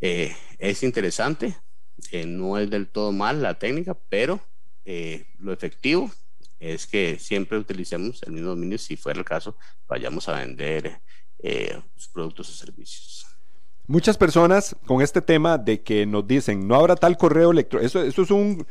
eh, 0.01 0.37
es 0.59 0.83
interesante, 0.83 1.57
eh, 2.13 2.27
no 2.27 2.59
es 2.59 2.69
del 2.69 2.89
todo 2.89 3.13
mal 3.13 3.43
la 3.43 3.59
técnica, 3.59 3.97
pero 4.09 4.41
eh, 4.93 5.25
lo 5.39 5.53
efectivo 5.53 6.11
es 6.59 6.85
que 6.85 7.17
siempre 7.21 7.57
utilicemos 7.57 8.21
el 8.25 8.33
mismo 8.33 8.49
dominio 8.49 8.77
si 8.77 8.97
fuera 8.97 9.21
el 9.21 9.25
caso, 9.25 9.55
vayamos 9.89 10.29
a 10.29 10.33
vender 10.33 11.01
eh, 11.39 11.81
productos 12.13 12.51
o 12.51 12.53
servicios. 12.53 13.25
Muchas 13.87 14.19
personas 14.19 14.75
con 14.87 15.01
este 15.01 15.23
tema 15.23 15.59
de 15.59 15.81
que 15.83 16.07
nos 16.07 16.27
dicen, 16.27 16.67
no 16.67 16.75
habrá 16.75 16.97
tal 16.97 17.17
correo 17.17 17.53
electrónico, 17.53 17.87
eso, 17.87 18.03
es 18.23 18.31
un... 18.31 18.67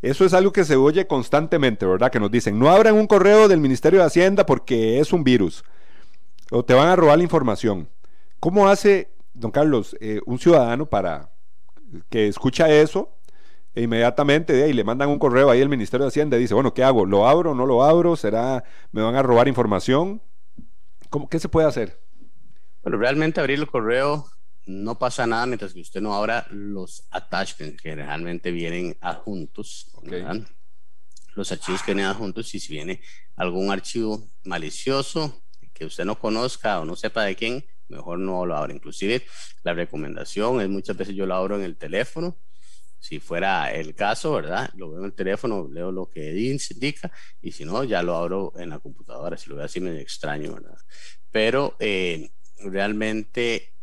Eso 0.00 0.26
es 0.26 0.34
algo 0.34 0.52
que 0.52 0.66
se 0.66 0.76
oye 0.76 1.06
constantemente, 1.06 1.86
¿verdad? 1.86 2.12
Que 2.12 2.20
nos 2.20 2.30
dicen, 2.30 2.58
no 2.58 2.68
abran 2.68 2.94
un 2.94 3.06
correo 3.06 3.48
del 3.48 3.58
Ministerio 3.58 4.00
de 4.00 4.04
Hacienda 4.04 4.44
porque 4.44 5.00
es 5.00 5.14
un 5.14 5.24
virus 5.24 5.64
o 6.50 6.62
te 6.62 6.74
van 6.74 6.88
a 6.88 6.96
robar 6.96 7.16
la 7.16 7.24
información. 7.24 7.88
¿Cómo 8.38 8.68
hace, 8.68 9.08
don 9.32 9.50
Carlos, 9.50 9.96
eh, 10.00 10.20
un 10.26 10.38
ciudadano 10.38 10.84
para 10.84 11.30
que 12.10 12.28
escucha 12.28 12.68
eso 12.68 13.14
e 13.74 13.82
inmediatamente 13.82 14.52
de 14.52 14.64
ahí 14.64 14.72
le 14.72 14.84
mandan 14.84 15.08
un 15.08 15.18
correo 15.18 15.50
ahí 15.50 15.60
al 15.60 15.68
Ministerio 15.68 16.04
de 16.04 16.08
Hacienda 16.08 16.36
y 16.36 16.40
dice, 16.40 16.54
bueno, 16.54 16.72
¿qué 16.74 16.84
hago? 16.84 17.06
¿Lo 17.06 17.26
abro? 17.26 17.54
¿No 17.54 17.66
lo 17.66 17.82
abro? 17.82 18.16
¿Será, 18.16 18.64
me 18.92 19.02
van 19.02 19.16
a 19.16 19.22
robar 19.22 19.48
información? 19.48 20.22
¿Cómo, 21.10 21.28
¿Qué 21.28 21.38
se 21.40 21.48
puede 21.48 21.66
hacer? 21.66 22.00
Bueno, 22.82 22.98
realmente 22.98 23.40
abrir 23.40 23.58
el 23.58 23.66
correo 23.66 24.26
no 24.66 24.98
pasa 24.98 25.26
nada 25.26 25.46
mientras 25.46 25.72
que 25.72 25.80
usted 25.80 26.00
no 26.00 26.14
abra 26.14 26.46
los 26.50 27.06
attachments 27.10 27.82
que 27.82 27.90
generalmente 27.90 28.50
vienen 28.50 28.96
adjuntos. 29.00 29.90
Okay. 29.94 30.24
Los 31.34 31.50
archivos 31.50 31.82
que 31.82 31.94
vienen 31.94 32.10
adjuntos 32.10 32.54
y 32.54 32.60
si 32.60 32.72
viene 32.72 33.00
algún 33.36 33.70
archivo 33.70 34.30
malicioso 34.44 35.42
que 35.72 35.84
usted 35.84 36.04
no 36.04 36.18
conozca 36.18 36.80
o 36.80 36.84
no 36.84 36.94
sepa 36.94 37.24
de 37.24 37.34
quién, 37.34 37.64
mejor 37.88 38.18
no 38.18 38.46
lo 38.46 38.56
abra. 38.56 38.72
Inclusive 38.72 39.24
la 39.62 39.74
recomendación 39.74 40.60
es 40.60 40.68
muchas 40.68 40.96
veces 40.96 41.14
yo 41.16 41.26
lo 41.26 41.34
abro 41.34 41.56
en 41.56 41.64
el 41.64 41.76
teléfono. 41.76 42.36
Si 43.04 43.20
fuera 43.20 43.70
el 43.70 43.94
caso, 43.94 44.32
¿verdad? 44.32 44.70
Lo 44.76 44.88
veo 44.88 45.00
en 45.00 45.04
el 45.04 45.12
teléfono, 45.12 45.68
leo 45.70 45.92
lo 45.92 46.08
que 46.08 46.34
indica 46.40 47.12
y 47.42 47.52
si 47.52 47.66
no, 47.66 47.84
ya 47.84 48.02
lo 48.02 48.16
abro 48.16 48.54
en 48.56 48.70
la 48.70 48.78
computadora. 48.78 49.36
Si 49.36 49.50
lo 49.50 49.56
veo 49.56 49.66
así 49.66 49.78
medio 49.78 50.00
extraño, 50.00 50.54
¿verdad? 50.54 50.78
Pero 51.30 51.76
eh, 51.80 52.30
realmente 52.64 53.74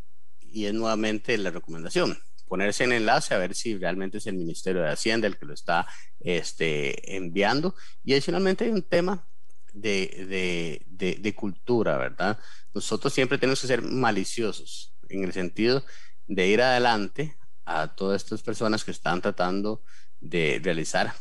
y 0.52 0.66
es 0.66 0.74
nuevamente 0.74 1.38
la 1.38 1.52
recomendación, 1.52 2.18
ponerse 2.48 2.84
en 2.84 2.94
enlace 2.94 3.36
a 3.36 3.38
ver 3.38 3.54
si 3.54 3.78
realmente 3.78 4.18
es 4.18 4.26
el 4.26 4.38
Ministerio 4.38 4.82
de 4.82 4.90
Hacienda 4.90 5.28
el 5.28 5.38
que 5.38 5.46
lo 5.46 5.54
está 5.54 5.86
este, 6.20 7.16
enviando. 7.16 7.76
Y 8.04 8.14
adicionalmente 8.14 8.64
hay 8.64 8.72
un 8.72 8.82
tema 8.82 9.28
de, 9.72 10.26
de, 10.28 10.86
de, 10.88 11.20
de, 11.22 11.36
cultura, 11.36 11.96
¿verdad? 12.00 12.40
Nosotros 12.74 13.14
siempre 13.14 13.38
tenemos 13.38 13.62
que 13.62 13.68
ser 13.68 13.84
maliciosos 13.84 14.96
en 15.10 15.24
el 15.24 15.32
sentido 15.32 15.86
de 16.26 16.48
ir 16.48 16.64
adelante 16.64 17.38
a 17.66 17.96
todas 17.96 18.24
estas 18.24 18.42
personas 18.42 18.84
que 18.84 18.92
están 18.92 19.22
tratando 19.22 19.84
de 20.20 20.60
realizar 20.64 21.14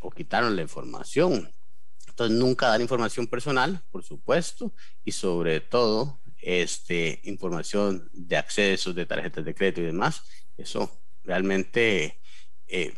o 0.00 0.10
quitaron 0.10 0.56
la 0.56 0.62
información. 0.62 1.52
Entonces, 2.08 2.36
nunca 2.36 2.68
dar 2.68 2.80
información 2.80 3.26
personal, 3.26 3.82
por 3.90 4.04
supuesto, 4.04 4.74
y 5.04 5.12
sobre 5.12 5.60
todo 5.60 6.20
este, 6.42 7.20
información 7.24 8.10
de 8.12 8.36
accesos, 8.36 8.94
de 8.94 9.06
tarjetas 9.06 9.44
de 9.44 9.54
crédito 9.54 9.80
y 9.80 9.84
demás. 9.84 10.22
Eso 10.56 10.90
realmente, 11.24 12.20
eh, 12.66 12.94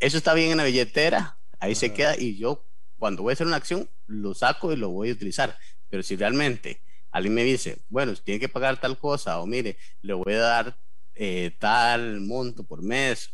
eso 0.00 0.16
está 0.16 0.34
bien 0.34 0.50
en 0.50 0.56
la 0.56 0.64
billetera, 0.64 1.38
ahí 1.60 1.74
se 1.74 1.92
queda 1.92 2.18
y 2.18 2.36
yo 2.36 2.66
cuando 2.98 3.22
voy 3.22 3.32
a 3.32 3.34
hacer 3.34 3.46
una 3.46 3.56
acción 3.56 3.88
lo 4.06 4.34
saco 4.34 4.72
y 4.72 4.76
lo 4.76 4.88
voy 4.88 5.10
a 5.10 5.12
utilizar. 5.12 5.56
Pero 5.88 6.02
si 6.02 6.16
realmente 6.16 6.82
alguien 7.10 7.34
me 7.34 7.44
dice, 7.44 7.78
bueno, 7.88 8.14
tiene 8.16 8.40
que 8.40 8.48
pagar 8.48 8.80
tal 8.80 8.98
cosa 8.98 9.40
o 9.40 9.46
mire, 9.46 9.76
le 10.00 10.14
voy 10.14 10.34
a 10.34 10.38
dar 10.38 10.78
eh, 11.14 11.56
tal 11.58 12.20
monto 12.20 12.64
por 12.64 12.82
mes, 12.82 13.30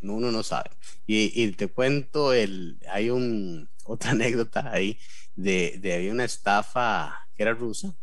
no, 0.00 0.14
uno 0.14 0.32
no 0.32 0.42
sabe. 0.42 0.70
Y, 1.06 1.32
y 1.42 1.52
te 1.52 1.68
cuento, 1.68 2.32
el, 2.32 2.78
hay 2.90 3.10
un, 3.10 3.70
otra 3.84 4.12
anécdota 4.12 4.70
ahí 4.72 4.98
de, 5.34 5.78
de 5.80 5.94
había 5.94 6.12
una 6.12 6.24
estafa 6.24 7.28
que 7.34 7.42
era 7.42 7.54
rusa 7.54 7.94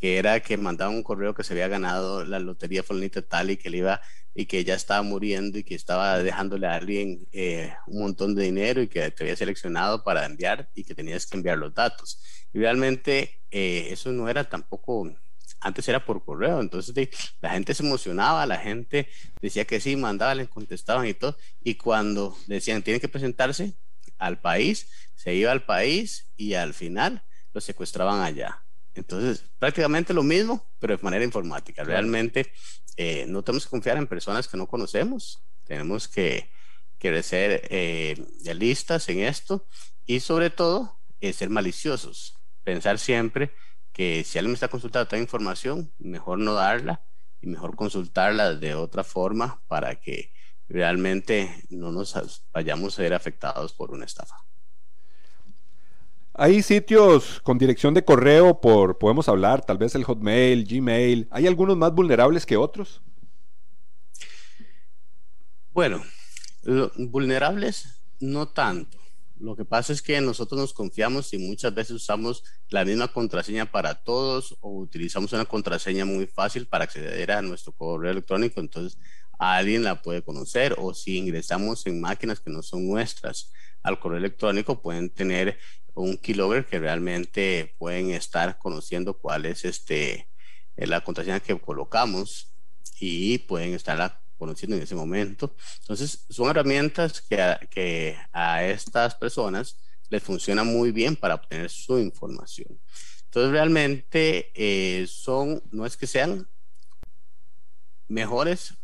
que 0.00 0.18
era 0.18 0.40
que 0.40 0.56
mandaba 0.56 0.90
un 0.90 1.02
correo 1.02 1.34
que 1.34 1.44
se 1.44 1.52
había 1.54 1.68
ganado 1.68 2.24
la 2.24 2.38
lotería 2.38 2.82
fulanita 2.82 3.22
tal 3.22 3.50
y 3.50 3.56
que 3.56 3.70
le 3.70 3.78
iba 3.78 4.00
y 4.34 4.46
que 4.46 4.64
ya 4.64 4.74
estaba 4.74 5.02
muriendo 5.02 5.58
y 5.58 5.64
que 5.64 5.74
estaba 5.76 6.18
dejándole 6.18 6.66
a 6.66 6.74
alguien 6.74 7.26
eh, 7.32 7.72
un 7.86 8.00
montón 8.02 8.34
de 8.34 8.44
dinero 8.44 8.82
y 8.82 8.88
que 8.88 9.10
te 9.10 9.24
había 9.24 9.36
seleccionado 9.36 10.02
para 10.04 10.26
enviar 10.26 10.68
y 10.74 10.84
que 10.84 10.94
tenías 10.94 11.26
que 11.26 11.36
enviar 11.36 11.58
los 11.58 11.74
datos. 11.74 12.20
Y 12.52 12.58
realmente 12.58 13.42
eh, 13.50 13.88
eso 13.90 14.12
no 14.12 14.28
era 14.28 14.48
tampoco, 14.48 15.10
antes 15.60 15.88
era 15.88 16.04
por 16.04 16.24
correo, 16.24 16.60
entonces 16.60 16.94
de, 16.94 17.10
la 17.40 17.50
gente 17.50 17.74
se 17.74 17.84
emocionaba, 17.84 18.46
la 18.46 18.58
gente 18.58 19.08
decía 19.40 19.64
que 19.64 19.80
sí, 19.80 19.96
mandaba, 19.96 20.34
le 20.34 20.46
contestaban 20.46 21.06
y 21.06 21.14
todo, 21.14 21.36
y 21.62 21.76
cuando 21.76 22.36
decían 22.46 22.82
tienen 22.82 23.00
que 23.00 23.08
presentarse 23.08 23.74
al 24.18 24.40
país, 24.40 24.88
se 25.14 25.34
iba 25.34 25.52
al 25.52 25.64
país 25.64 26.32
y 26.36 26.54
al 26.54 26.74
final 26.74 27.22
lo 27.52 27.60
secuestraban 27.60 28.20
allá. 28.20 28.62
Entonces, 28.94 29.44
prácticamente 29.58 30.14
lo 30.14 30.22
mismo, 30.22 30.64
pero 30.78 30.96
de 30.96 31.02
manera 31.02 31.24
informática. 31.24 31.82
Realmente 31.82 32.52
eh, 32.96 33.24
no 33.26 33.42
tenemos 33.42 33.64
que 33.64 33.70
confiar 33.70 33.96
en 33.96 34.06
personas 34.06 34.46
que 34.46 34.56
no 34.56 34.68
conocemos. 34.68 35.42
Tenemos 35.64 36.06
que, 36.06 36.50
que 36.98 37.22
ser 37.22 37.66
eh, 37.70 38.16
realistas 38.44 39.08
en 39.08 39.20
esto 39.20 39.66
y 40.06 40.20
sobre 40.20 40.50
todo 40.50 41.00
eh, 41.20 41.32
ser 41.32 41.50
maliciosos. 41.50 42.36
Pensar 42.62 42.98
siempre 42.98 43.52
que 43.94 44.24
si 44.24 44.38
alguien 44.38 44.54
está 44.54 44.68
consultando 44.68 45.08
toda 45.08 45.22
información, 45.22 45.90
mejor 45.98 46.40
no 46.40 46.52
darla 46.52 47.02
y 47.40 47.46
mejor 47.46 47.76
consultarla 47.76 48.54
de 48.56 48.74
otra 48.74 49.04
forma 49.04 49.62
para 49.68 50.00
que 50.00 50.32
realmente 50.68 51.64
no 51.70 51.92
nos 51.92 52.44
vayamos 52.52 52.98
a 52.98 53.02
ver 53.02 53.14
afectados 53.14 53.72
por 53.72 53.92
una 53.92 54.04
estafa. 54.04 54.34
Hay 56.34 56.62
sitios 56.62 57.40
con 57.42 57.56
dirección 57.56 57.94
de 57.94 58.04
correo 58.04 58.60
por, 58.60 58.98
podemos 58.98 59.28
hablar, 59.28 59.64
tal 59.64 59.78
vez 59.78 59.94
el 59.94 60.02
Hotmail, 60.02 60.66
Gmail. 60.66 61.28
¿Hay 61.30 61.46
algunos 61.46 61.76
más 61.76 61.94
vulnerables 61.94 62.44
que 62.44 62.56
otros? 62.56 63.00
Bueno, 65.72 66.02
vulnerables 66.96 68.02
no 68.18 68.48
tanto. 68.48 69.03
Lo 69.38 69.56
que 69.56 69.64
pasa 69.64 69.92
es 69.92 70.00
que 70.00 70.20
nosotros 70.20 70.60
nos 70.60 70.72
confiamos 70.72 71.32
y 71.32 71.38
muchas 71.38 71.74
veces 71.74 71.96
usamos 71.96 72.44
la 72.68 72.84
misma 72.84 73.08
contraseña 73.08 73.70
para 73.70 73.94
todos 73.96 74.56
o 74.60 74.70
utilizamos 74.78 75.32
una 75.32 75.44
contraseña 75.44 76.04
muy 76.04 76.26
fácil 76.26 76.66
para 76.66 76.84
acceder 76.84 77.32
a 77.32 77.42
nuestro 77.42 77.72
correo 77.72 78.12
electrónico. 78.12 78.60
Entonces, 78.60 78.98
alguien 79.38 79.82
la 79.82 80.02
puede 80.02 80.22
conocer 80.22 80.76
o 80.78 80.94
si 80.94 81.18
ingresamos 81.18 81.86
en 81.86 82.00
máquinas 82.00 82.40
que 82.40 82.50
no 82.50 82.62
son 82.62 82.86
nuestras 82.86 83.50
al 83.84 84.00
correo 84.00 84.18
electrónico 84.18 84.80
pueden 84.82 85.10
tener 85.10 85.58
un 85.94 86.16
keylogger 86.16 86.66
que 86.66 86.80
realmente 86.80 87.76
pueden 87.78 88.10
estar 88.10 88.58
conociendo 88.58 89.18
cuál 89.18 89.46
es 89.46 89.64
este, 89.64 90.28
la 90.74 91.02
contraseña 91.02 91.38
que 91.40 91.60
colocamos 91.60 92.52
y 92.98 93.38
pueden 93.38 93.74
estarla 93.74 94.23
conociendo 94.38 94.76
en 94.76 94.82
ese 94.82 94.94
momento. 94.94 95.54
Entonces, 95.80 96.26
son 96.28 96.50
herramientas 96.50 97.20
que 97.20 97.40
a, 97.40 97.58
que 97.58 98.16
a 98.32 98.64
estas 98.64 99.14
personas 99.14 99.78
les 100.08 100.22
funcionan 100.22 100.66
muy 100.66 100.92
bien 100.92 101.16
para 101.16 101.36
obtener 101.36 101.70
su 101.70 101.98
información. 101.98 102.78
Entonces, 103.24 103.52
realmente 103.52 104.52
eh, 104.54 105.06
son, 105.06 105.62
no 105.72 105.86
es 105.86 105.96
que 105.96 106.06
sean 106.06 106.48
mejores 108.08 108.74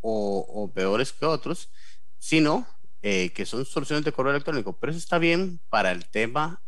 o, 0.00 0.46
o 0.48 0.72
peores 0.72 1.12
que 1.12 1.26
otros, 1.26 1.70
sino 2.18 2.66
eh, 3.02 3.30
que 3.30 3.46
son 3.46 3.64
soluciones 3.64 4.04
de 4.04 4.12
correo 4.12 4.32
electrónico, 4.32 4.78
pero 4.78 4.90
eso 4.90 4.98
está 4.98 5.18
bien 5.18 5.58
para 5.70 5.90
el 5.90 6.06
tema 6.10 6.62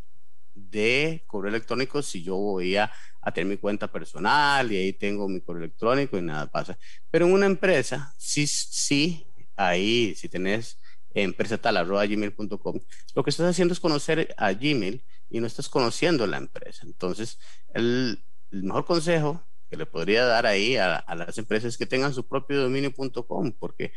de 0.54 1.24
correo 1.26 1.50
electrónico 1.50 2.02
si 2.02 2.22
yo 2.22 2.36
voy 2.36 2.76
a, 2.76 2.90
tener 3.30 3.48
mi 3.48 3.56
cuenta 3.56 3.90
personal 3.90 4.72
y 4.72 4.76
ahí 4.76 4.92
tengo 4.92 5.28
mi 5.28 5.40
correo 5.40 5.62
electrónico 5.62 6.18
y 6.18 6.22
nada 6.22 6.50
pasa. 6.50 6.76
Pero 7.10 7.26
en 7.26 7.32
una 7.32 7.46
empresa, 7.46 8.12
sí, 8.18 8.46
sí, 8.46 9.24
ahí, 9.54 10.14
si 10.16 10.28
tenés 10.28 10.78
empresa 11.14 11.58
tal 11.58 11.76
arroba 11.76 12.06
gmail.com, 12.06 12.80
lo 13.14 13.22
que 13.22 13.30
estás 13.30 13.50
haciendo 13.50 13.72
es 13.72 13.80
conocer 13.80 14.34
a 14.36 14.52
Gmail 14.52 15.04
y 15.30 15.40
no 15.40 15.46
estás 15.46 15.68
conociendo 15.68 16.26
la 16.26 16.38
empresa. 16.38 16.84
Entonces, 16.86 17.38
el, 17.74 18.22
mejor 18.50 18.84
consejo 18.84 19.42
que 19.70 19.76
le 19.76 19.86
podría 19.86 20.24
dar 20.26 20.44
ahí 20.44 20.76
a, 20.76 21.04
las 21.14 21.38
empresas 21.38 21.68
es 21.68 21.78
que 21.78 21.86
tengan 21.86 22.12
su 22.12 22.26
propio 22.26 22.60
dominio.com, 22.60 23.52
porque 23.58 23.92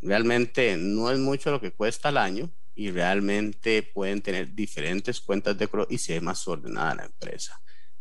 realmente 0.00 0.76
no 0.78 1.10
es 1.10 1.18
mucho 1.18 1.50
lo 1.50 1.60
que 1.60 1.72
cuesta 1.72 2.08
al 2.08 2.16
año 2.16 2.50
y 2.74 2.90
realmente 2.90 3.82
pueden 3.82 4.22
tener 4.22 4.54
diferentes 4.54 5.20
cuentas 5.20 5.58
de 5.58 5.68
correo 5.68 5.86
y 5.90 5.98
se 5.98 6.14
ve 6.14 6.20
más 6.22 6.48
ordenada 6.48 6.94
la 6.94 7.04
empresa. 7.04 7.60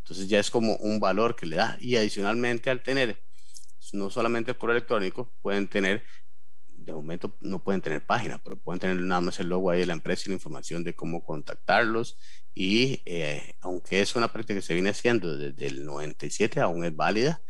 Entonces 0.10 0.28
ya 0.28 0.39
es 0.39 0.50
como 0.50 0.76
un 0.78 1.00
valor 1.00 1.36
que 1.36 1.45
le 1.45 1.58
da. 1.58 1.78
Y 1.80 1.95
adicionalmente 1.95 2.72
al 2.72 2.82
tener 2.82 3.22
no 3.93 4.10
solamente 4.10 4.52
el 4.52 4.58
correo 4.58 4.76
electrónico, 4.76 5.32
pueden 5.41 5.67
tener 5.67 6.04
de 6.74 6.93
momento 6.93 7.38
no 7.41 7.62
pueden 7.63 7.82
tener 7.82 8.04
página, 8.04 8.41
pero 8.43 8.58
pueden 8.58 8.80
tener 8.80 8.95
nada 8.98 9.22
más 9.22 9.39
el 9.39 9.50
logo 9.50 9.69
ahí 9.69 9.82
de 9.82 9.86
la 9.86 9.93
empresa 9.93 10.24
y 10.26 10.30
la 10.30 10.36
información 10.36 10.84
de 10.84 10.95
cómo 10.95 11.24
contactarlos. 11.24 12.17
Y 12.56 13.02
eh, 13.06 13.54
aunque 13.62 14.02
es 14.02 14.15
una 14.15 14.32
práctica 14.32 14.60
que 14.60 14.65
se 14.65 14.74
viene 14.74 14.89
haciendo 14.89 15.38
desde 15.38 15.67
el 15.67 15.86
97, 15.86 16.60
aún 16.60 16.84
es 16.86 16.95
válida 16.95 17.43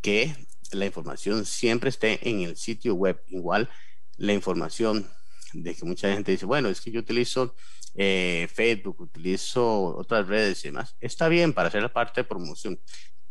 que 0.00 0.36
la 0.70 0.86
información 0.86 1.44
siempre 1.44 1.90
esté 1.90 2.28
en 2.28 2.42
el 2.42 2.56
sitio 2.56 2.94
web. 2.94 3.20
Igual 3.26 3.68
la 4.16 4.32
información 4.32 5.08
de 5.52 5.74
que 5.74 5.84
mucha 5.84 6.12
gente 6.12 6.30
dice, 6.30 6.46
bueno, 6.46 6.68
es 6.68 6.80
que 6.80 6.92
yo 6.92 7.00
utilizo 7.00 7.56
eh, 7.96 8.48
Facebook, 8.52 9.00
utilizo 9.00 9.96
otras 9.96 10.26
redes 10.26 10.64
y 10.64 10.68
demás. 10.68 10.96
Está 11.00 11.28
bien 11.28 11.52
para 11.52 11.68
hacer 11.68 11.82
la 11.82 11.92
parte 11.92 12.20
de 12.20 12.28
promoción, 12.28 12.80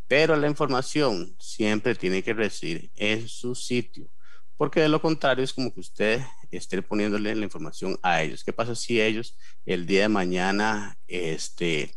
pero 0.07 0.35
la 0.35 0.47
información 0.47 1.35
siempre 1.39 1.95
tiene 1.95 2.23
que 2.23 2.33
residir 2.33 2.91
en 2.95 3.27
su 3.27 3.55
sitio 3.55 4.09
porque 4.57 4.81
de 4.81 4.89
lo 4.89 5.01
contrario 5.01 5.43
es 5.43 5.53
como 5.53 5.73
que 5.73 5.81
usted 5.81 6.21
esté 6.51 6.81
poniéndole 6.81 7.35
la 7.35 7.43
información 7.43 7.97
a 8.01 8.21
ellos. 8.21 8.43
¿Qué 8.43 8.53
pasa 8.53 8.75
si 8.75 9.01
ellos 9.01 9.37
el 9.65 9.85
día 9.85 10.03
de 10.03 10.09
mañana, 10.09 10.97
este, 11.07 11.95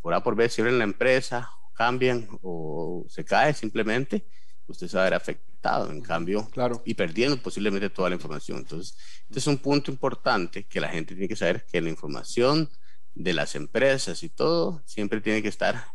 por 0.00 0.14
A 0.14 0.22
por 0.22 0.36
B, 0.36 0.48
cierren 0.48 0.78
la 0.78 0.84
empresa, 0.84 1.50
cambian 1.74 2.28
o 2.42 3.04
se 3.08 3.24
cae 3.24 3.52
simplemente? 3.52 4.26
Usted 4.66 4.88
se 4.88 4.96
va 4.96 5.02
a 5.02 5.10
ver 5.10 5.14
afectado, 5.14 5.53
en 5.90 6.00
cambio, 6.00 6.48
claro. 6.50 6.82
y 6.84 6.94
perdiendo 6.94 7.36
posiblemente 7.36 7.90
toda 7.90 8.10
la 8.10 8.16
información. 8.16 8.58
Entonces, 8.58 8.96
este 9.28 9.38
es 9.38 9.46
un 9.46 9.58
punto 9.58 9.90
importante 9.90 10.64
que 10.64 10.80
la 10.80 10.88
gente 10.88 11.14
tiene 11.14 11.28
que 11.28 11.36
saber 11.36 11.64
que 11.70 11.80
la 11.80 11.88
información 11.88 12.68
de 13.14 13.32
las 13.32 13.54
empresas 13.54 14.22
y 14.22 14.28
todo 14.28 14.82
siempre 14.84 15.20
tiene 15.20 15.42
que 15.42 15.48
estar 15.48 15.86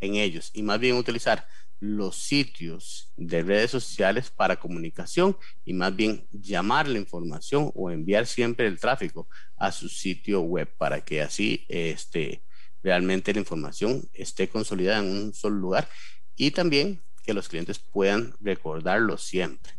en 0.00 0.16
ellos 0.16 0.50
y 0.52 0.62
más 0.62 0.78
bien 0.78 0.96
utilizar 0.96 1.46
los 1.78 2.16
sitios 2.16 3.12
de 3.16 3.42
redes 3.42 3.70
sociales 3.70 4.30
para 4.30 4.56
comunicación 4.56 5.36
y 5.64 5.74
más 5.74 5.94
bien 5.94 6.26
llamar 6.32 6.88
la 6.88 6.98
información 6.98 7.70
o 7.74 7.90
enviar 7.90 8.26
siempre 8.26 8.66
el 8.66 8.78
tráfico 8.78 9.28
a 9.56 9.72
su 9.72 9.88
sitio 9.88 10.40
web 10.40 10.72
para 10.78 11.04
que 11.04 11.20
así 11.20 11.66
este, 11.68 12.42
realmente 12.82 13.32
la 13.34 13.40
información 13.40 14.08
esté 14.14 14.48
consolidada 14.48 15.00
en 15.00 15.10
un 15.10 15.34
solo 15.34 15.56
lugar 15.56 15.88
y 16.34 16.50
también 16.50 17.02
que 17.26 17.34
los 17.34 17.48
clientes 17.48 17.78
puedan 17.78 18.32
recordarlo 18.40 19.18
siempre. 19.18 19.72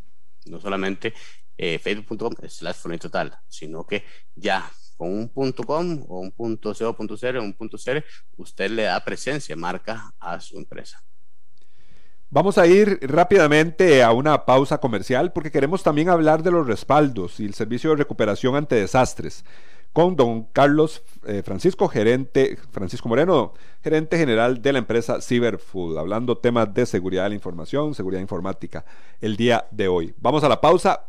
No 0.44 0.60
solamente 0.60 1.14
eh, 1.56 1.78
facebook.com 1.78 2.34
slash 2.48 2.98
total, 3.00 3.36
sino 3.48 3.84
que 3.84 4.04
ya 4.34 4.70
con 4.96 5.12
un 5.12 5.28
punto 5.28 5.64
.com 5.64 6.04
o 6.08 6.20
un 6.20 6.32
punto 6.32 6.74
.co, 6.74 6.94
punto 6.94 7.14
o 7.14 7.42
un 7.42 7.54
punto 7.54 7.78
.cr, 7.78 8.04
usted 8.36 8.70
le 8.70 8.82
da 8.82 9.04
presencia, 9.04 9.56
marca 9.56 10.12
a 10.20 10.38
su 10.40 10.58
empresa. 10.58 11.02
Vamos 12.30 12.58
a 12.58 12.66
ir 12.66 12.98
rápidamente 13.02 14.02
a 14.02 14.12
una 14.12 14.44
pausa 14.44 14.78
comercial 14.78 15.32
porque 15.32 15.50
queremos 15.50 15.82
también 15.82 16.10
hablar 16.10 16.42
de 16.42 16.50
los 16.50 16.66
respaldos 16.66 17.40
y 17.40 17.46
el 17.46 17.54
servicio 17.54 17.90
de 17.90 17.96
recuperación 17.96 18.54
ante 18.54 18.74
desastres 18.74 19.44
con 19.92 20.16
don 20.16 20.44
Carlos 20.44 21.02
eh, 21.26 21.42
Francisco, 21.42 21.88
gerente, 21.88 22.58
Francisco 22.70 23.08
Moreno, 23.08 23.54
gerente 23.82 24.16
general 24.16 24.62
de 24.62 24.72
la 24.72 24.78
empresa 24.78 25.20
Cyberfood, 25.20 25.98
hablando 25.98 26.38
temas 26.38 26.72
de 26.72 26.86
seguridad 26.86 27.24
de 27.24 27.30
la 27.30 27.34
información, 27.34 27.94
seguridad 27.94 28.20
informática, 28.20 28.84
el 29.20 29.36
día 29.36 29.66
de 29.70 29.88
hoy. 29.88 30.14
Vamos 30.18 30.44
a 30.44 30.48
la 30.48 30.60
pausa 30.60 31.06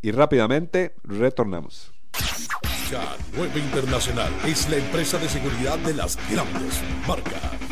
y 0.00 0.10
rápidamente 0.10 0.94
retornamos. 1.04 1.92
K9 2.12 3.56
Internacional 3.56 4.30
es 4.46 4.68
la 4.68 4.76
empresa 4.76 5.18
de 5.18 5.28
seguridad 5.28 5.78
de 5.78 5.94
las 5.94 6.18
grandes 6.30 6.82
marcas. 7.06 7.71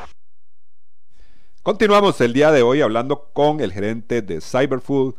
Continuamos 1.63 2.19
el 2.21 2.33
día 2.33 2.51
de 2.51 2.63
hoy 2.63 2.81
hablando 2.81 3.29
con 3.33 3.59
el 3.59 3.71
gerente 3.71 4.23
de 4.23 4.41
Cyberfood, 4.41 5.13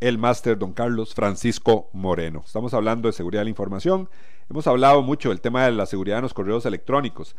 el 0.00 0.16
máster 0.16 0.56
don 0.56 0.72
Carlos 0.72 1.12
Francisco 1.12 1.90
Moreno. 1.92 2.42
Estamos 2.46 2.72
hablando 2.72 3.08
de 3.08 3.12
seguridad 3.12 3.42
de 3.42 3.44
la 3.44 3.50
información. 3.50 4.08
Hemos 4.48 4.66
hablado 4.66 5.02
mucho 5.02 5.28
del 5.28 5.42
tema 5.42 5.66
de 5.66 5.72
la 5.72 5.84
seguridad 5.84 6.16
en 6.16 6.22
los 6.22 6.32
correos 6.32 6.64
electrónicos. 6.64 7.36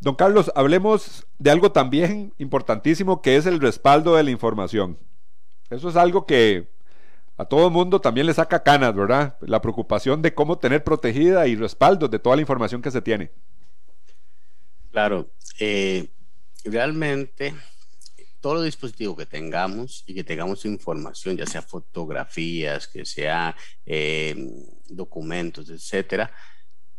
Don 0.00 0.16
Carlos, 0.16 0.52
hablemos 0.54 1.26
de 1.38 1.50
algo 1.50 1.72
también 1.72 2.34
importantísimo 2.36 3.22
que 3.22 3.36
es 3.38 3.46
el 3.46 3.58
respaldo 3.58 4.16
de 4.16 4.22
la 4.22 4.32
información. 4.32 4.98
Eso 5.70 5.88
es 5.88 5.96
algo 5.96 6.26
que 6.26 6.68
a 7.38 7.46
todo 7.46 7.68
el 7.68 7.72
mundo 7.72 8.02
también 8.02 8.26
le 8.26 8.34
saca 8.34 8.62
canas, 8.62 8.94
¿verdad? 8.94 9.38
La 9.40 9.62
preocupación 9.62 10.20
de 10.20 10.34
cómo 10.34 10.58
tener 10.58 10.84
protegida 10.84 11.46
y 11.46 11.56
respaldo 11.56 12.06
de 12.06 12.18
toda 12.18 12.36
la 12.36 12.42
información 12.42 12.82
que 12.82 12.90
se 12.90 13.00
tiene. 13.00 13.30
Claro, 14.90 15.30
eh, 15.58 16.10
realmente 16.64 17.54
todo 18.40 18.62
dispositivo 18.62 19.16
que 19.16 19.26
tengamos 19.26 20.04
y 20.06 20.14
que 20.14 20.24
tengamos 20.24 20.64
información, 20.64 21.36
ya 21.36 21.46
sea 21.46 21.62
fotografías, 21.62 22.86
que 22.86 23.04
sea 23.04 23.56
eh, 23.84 24.36
documentos, 24.88 25.70
etcétera, 25.70 26.32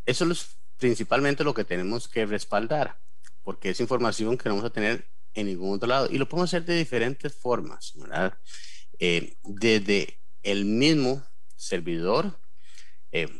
eso 0.06 0.30
es 0.32 0.58
principalmente 0.78 1.44
lo 1.44 1.54
que 1.54 1.64
tenemos 1.64 2.08
que 2.08 2.26
respaldar, 2.26 2.98
porque 3.44 3.70
es 3.70 3.80
información 3.80 4.38
que 4.38 4.50
no 4.50 4.56
vamos 4.56 4.70
a 4.70 4.74
tener 4.74 5.08
en 5.34 5.48
ningún 5.48 5.76
otro 5.76 5.88
lado 5.88 6.08
y 6.12 6.18
lo 6.18 6.28
podemos 6.28 6.50
hacer 6.50 6.66
de 6.66 6.76
diferentes 6.76 7.34
formas, 7.34 7.94
¿verdad? 7.96 8.38
Eh, 8.98 9.38
desde 9.44 10.20
el 10.44 10.66
mismo 10.66 11.24
servidor 11.56 12.40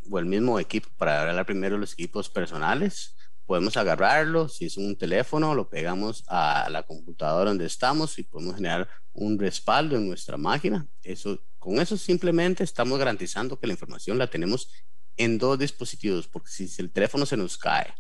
o 0.10 0.20
el 0.20 0.26
mismo 0.26 0.60
equipo, 0.60 0.90
para 0.98 1.22
hablar 1.22 1.46
primero 1.46 1.78
los 1.78 1.94
equipos 1.94 2.30
personales, 2.30 3.16
podemos 3.50 3.78
agarrarlo, 3.78 4.48
si 4.48 4.66
es 4.66 4.78
un 4.78 4.96
teléfono, 4.96 5.56
lo 5.56 5.72
pegamos 5.72 6.24
a 6.28 6.70
la 6.70 6.84
computadora 6.84 7.50
donde 7.50 7.66
estamos 7.66 8.20
y 8.20 8.24
podemos 8.24 8.54
generar 8.54 8.88
un 9.12 9.40
respaldo 9.40 9.96
en 9.96 10.08
nuestra 10.08 10.38
máquina. 10.38 10.88
Eso, 11.02 11.42
con 11.58 11.80
eso 11.80 11.98
simplemente 11.98 12.64
estamos 12.64 13.00
garantizando 13.00 13.60
que 13.60 13.66
la 13.66 13.74
información 13.74 14.20
la 14.20 14.30
tenemos 14.30 14.72
en 15.18 15.40
dos 15.40 15.58
dispositivos, 15.58 16.28
porque 16.28 16.52
si 16.52 16.70
el 16.80 16.92
teléfono 16.92 17.26
se 17.26 17.38
nos 17.38 17.58
cae 17.58 17.92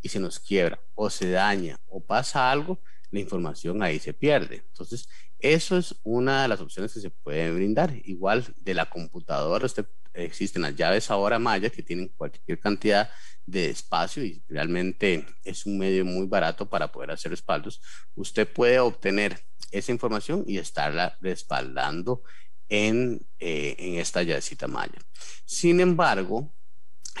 y 0.00 0.10
se 0.10 0.20
nos 0.20 0.38
quiebra 0.38 0.80
o 0.94 1.10
se 1.10 1.28
daña 1.28 1.80
o 1.88 2.00
pasa 2.00 2.48
algo, 2.48 2.80
la 3.10 3.18
información 3.18 3.82
ahí 3.82 3.98
se 3.98 4.14
pierde. 4.14 4.62
Entonces, 4.68 5.08
eso 5.40 5.76
es 5.76 5.96
una 6.04 6.42
de 6.42 6.48
las 6.48 6.60
opciones 6.60 6.94
que 6.94 7.00
se 7.00 7.10
pueden 7.10 7.56
brindar. 7.56 7.96
Igual 8.04 8.54
de 8.58 8.74
la 8.74 8.88
computadora, 8.88 9.66
usted, 9.66 9.88
existen 10.24 10.62
las 10.62 10.76
llaves 10.76 11.10
ahora 11.10 11.38
Maya 11.38 11.70
que 11.70 11.82
tienen 11.82 12.08
cualquier 12.16 12.58
cantidad 12.58 13.10
de 13.46 13.70
espacio 13.70 14.24
y 14.24 14.42
realmente 14.48 15.26
es 15.42 15.64
un 15.64 15.78
medio 15.78 16.04
muy 16.04 16.26
barato 16.26 16.68
para 16.68 16.92
poder 16.92 17.10
hacer 17.10 17.30
respaldos, 17.30 17.80
usted 18.14 18.46
puede 18.46 18.78
obtener 18.78 19.42
esa 19.70 19.90
información 19.92 20.44
y 20.46 20.58
estarla 20.58 21.16
respaldando 21.20 22.22
en, 22.68 23.26
eh, 23.38 23.74
en 23.78 23.94
esta 23.94 24.22
llavecita 24.22 24.68
malla. 24.68 24.98
Sin 25.46 25.80
embargo, 25.80 26.52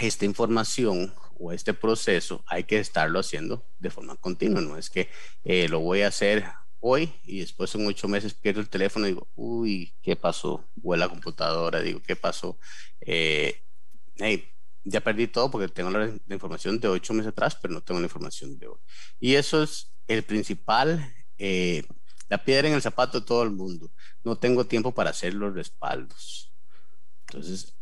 esta 0.00 0.24
información 0.26 1.14
o 1.38 1.52
este 1.52 1.72
proceso 1.72 2.44
hay 2.46 2.64
que 2.64 2.78
estarlo 2.78 3.20
haciendo 3.20 3.64
de 3.78 3.90
forma 3.90 4.16
continua, 4.16 4.60
no 4.60 4.76
es 4.76 4.90
que 4.90 5.08
eh, 5.44 5.68
lo 5.68 5.80
voy 5.80 6.02
a 6.02 6.08
hacer 6.08 6.44
hoy 6.80 7.12
y 7.24 7.40
después 7.40 7.74
en 7.74 7.86
ocho 7.86 8.08
meses 8.08 8.34
pierdo 8.34 8.60
el 8.60 8.68
teléfono 8.68 9.06
y 9.06 9.10
digo, 9.10 9.28
uy, 9.34 9.94
¿qué 10.02 10.16
pasó? 10.16 10.64
O 10.82 10.96
la 10.96 11.08
computadora, 11.08 11.80
digo, 11.80 12.00
¿qué 12.02 12.16
pasó? 12.16 12.58
Eh, 13.00 13.62
hey, 14.16 14.48
ya 14.84 15.00
perdí 15.00 15.26
todo 15.26 15.50
porque 15.50 15.68
tengo 15.68 15.90
la, 15.90 16.12
información 16.30 16.80
de 16.80 16.88
ocho 16.88 17.12
meses 17.12 17.30
atrás, 17.30 17.56
pero 17.60 17.74
no 17.74 17.82
tengo 17.82 18.00
la 18.00 18.06
información 18.06 18.58
de 18.58 18.68
hoy. 18.68 18.78
Y 19.20 19.34
eso 19.34 19.62
es 19.62 19.92
el 20.06 20.22
principal, 20.22 21.14
eh, 21.36 21.84
la 22.28 22.42
piedra 22.44 22.68
en 22.68 22.74
el 22.74 22.82
zapato 22.82 23.20
de 23.20 23.26
todo 23.26 23.42
el 23.42 23.50
mundo. 23.50 23.90
No 24.24 24.36
tengo 24.38 24.66
tiempo 24.66 24.92
para 24.92 25.10
hacer 25.10 25.34
los 25.34 25.54
respaldos. 25.54 26.52
Entonces, 27.26 27.74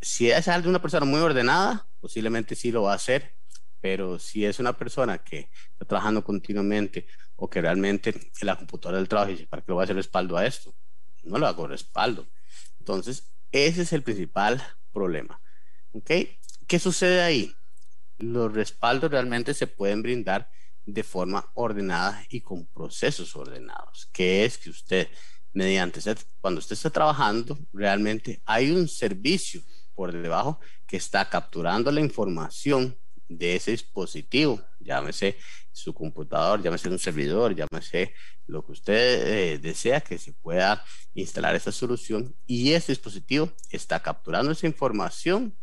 si 0.00 0.30
es 0.30 0.46
de 0.46 0.68
una 0.68 0.82
persona 0.82 1.06
muy 1.06 1.20
ordenada, 1.20 1.86
posiblemente 2.00 2.56
sí 2.56 2.72
lo 2.72 2.82
va 2.82 2.92
a 2.92 2.96
hacer, 2.96 3.34
pero 3.80 4.18
si 4.18 4.44
es 4.44 4.58
una 4.58 4.76
persona 4.76 5.18
que 5.18 5.50
está 5.72 5.84
trabajando 5.84 6.24
continuamente 6.24 7.06
o 7.44 7.50
que 7.50 7.60
realmente 7.60 8.10
en 8.10 8.46
la 8.46 8.54
computadora 8.54 8.98
del 8.98 9.08
trabajo 9.08 9.32
dice, 9.32 9.48
¿para 9.48 9.62
qué 9.62 9.72
le 9.72 9.74
voy 9.74 9.82
a 9.82 9.84
hacer 9.84 9.96
respaldo 9.96 10.36
a 10.36 10.46
esto? 10.46 10.72
No 11.24 11.38
le 11.38 11.46
hago 11.46 11.66
respaldo. 11.66 12.28
Entonces, 12.78 13.34
ese 13.50 13.82
es 13.82 13.92
el 13.92 14.04
principal 14.04 14.62
problema. 14.92 15.40
¿Ok? 15.90 16.08
¿Qué 16.68 16.78
sucede 16.78 17.20
ahí? 17.20 17.52
Los 18.18 18.52
respaldos 18.52 19.10
realmente 19.10 19.54
se 19.54 19.66
pueden 19.66 20.02
brindar 20.02 20.48
de 20.86 21.02
forma 21.02 21.50
ordenada 21.54 22.24
y 22.30 22.42
con 22.42 22.66
procesos 22.66 23.34
ordenados, 23.34 24.08
que 24.12 24.44
es 24.44 24.56
que 24.56 24.70
usted, 24.70 25.08
mediante, 25.52 26.00
cuando 26.40 26.60
usted 26.60 26.74
está 26.74 26.90
trabajando, 26.90 27.58
realmente 27.72 28.40
hay 28.44 28.70
un 28.70 28.86
servicio 28.86 29.62
por 29.96 30.12
debajo 30.12 30.60
que 30.86 30.96
está 30.96 31.28
capturando 31.28 31.90
la 31.90 32.00
información 32.00 32.96
de 33.28 33.56
ese 33.56 33.72
dispositivo, 33.72 34.62
llámese 34.78 35.36
su 35.72 35.94
computador, 35.94 36.62
llámese 36.62 36.88
un 36.88 36.98
servidor, 36.98 37.54
llámese 37.54 38.14
lo 38.46 38.64
que 38.64 38.72
usted 38.72 39.26
eh, 39.26 39.58
desea 39.58 40.00
que 40.00 40.18
se 40.18 40.32
pueda 40.32 40.84
instalar 41.14 41.54
esta 41.54 41.72
solución 41.72 42.34
y 42.46 42.72
ese 42.72 42.92
dispositivo 42.92 43.50
está 43.70 44.00
capturando 44.00 44.52
esa 44.52 44.66
información 44.66 45.56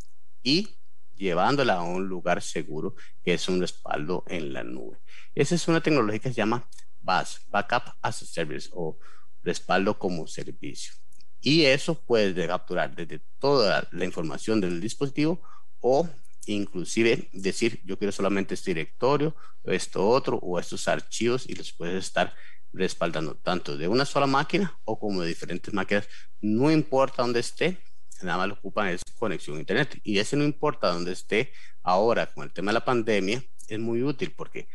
y 0.44 0.70
llevándola 1.16 1.76
a 1.76 1.84
un 1.84 2.08
lugar 2.08 2.42
seguro 2.42 2.96
que 3.24 3.34
es 3.34 3.48
un 3.48 3.60
respaldo 3.60 4.24
en 4.28 4.54
la 4.54 4.64
nube. 4.64 4.98
Esa 5.36 5.56
es 5.56 5.68
una 5.68 5.82
tecnología 5.82 6.20
que 6.20 6.30
se 6.30 6.36
llama 6.36 6.68
BAS, 7.02 7.42
Backup 7.50 7.94
as 8.02 8.22
a 8.22 8.26
Service 8.26 8.70
o 8.74 8.98
respaldo 9.44 9.98
como 9.98 10.28
servicio. 10.28 10.94
Y 11.42 11.66
eso 11.66 11.96
puede 11.96 12.48
capturar 12.48 12.96
desde 12.96 13.20
toda 13.40 13.88
la 13.92 14.06
información 14.06 14.60
del 14.60 14.82
dispositivo 14.82 15.42
o 15.80 16.10
inclusive 16.54 17.30
decir 17.34 17.82
yo 17.86 17.98
quiero 17.98 18.12
solamente 18.12 18.54
este 18.54 18.72
directorio, 18.72 19.36
esto 19.64 20.08
otro 20.08 20.38
o 20.38 20.60
estos 20.60 20.88
archivos 20.88 21.48
y 21.48 21.56
los 21.56 21.72
puedes 21.74 22.06
estar 22.06 22.34
respaldando 22.72 23.36
tanto 23.36 23.78
de 23.78 23.88
una 23.88 24.06
sola 24.06 24.28
máquina 24.28 24.78
o 24.86 25.00
como 25.00 25.22
de 25.22 25.28
diferentes 25.28 25.74
máquinas, 25.74 26.08
no 26.42 26.72
importa 26.72 27.24
dónde 27.24 27.40
esté, 27.40 27.80
nada 28.22 28.38
más 28.38 28.48
lo 28.48 28.54
ocupan 28.56 28.90
es 28.90 29.02
conexión 29.18 29.58
a 29.58 29.60
internet 29.60 30.00
y 30.04 30.20
ese 30.20 30.36
no 30.36 30.44
importa 30.44 30.90
dónde 30.90 31.14
esté 31.14 31.52
ahora 31.82 32.28
con 32.28 32.44
el 32.44 32.52
tema 32.52 32.72
de 32.72 32.74
la 32.74 32.86
pandemia 32.86 33.44
es 33.68 33.80
muy 33.80 34.04
útil 34.04 34.32
porque 34.36 34.68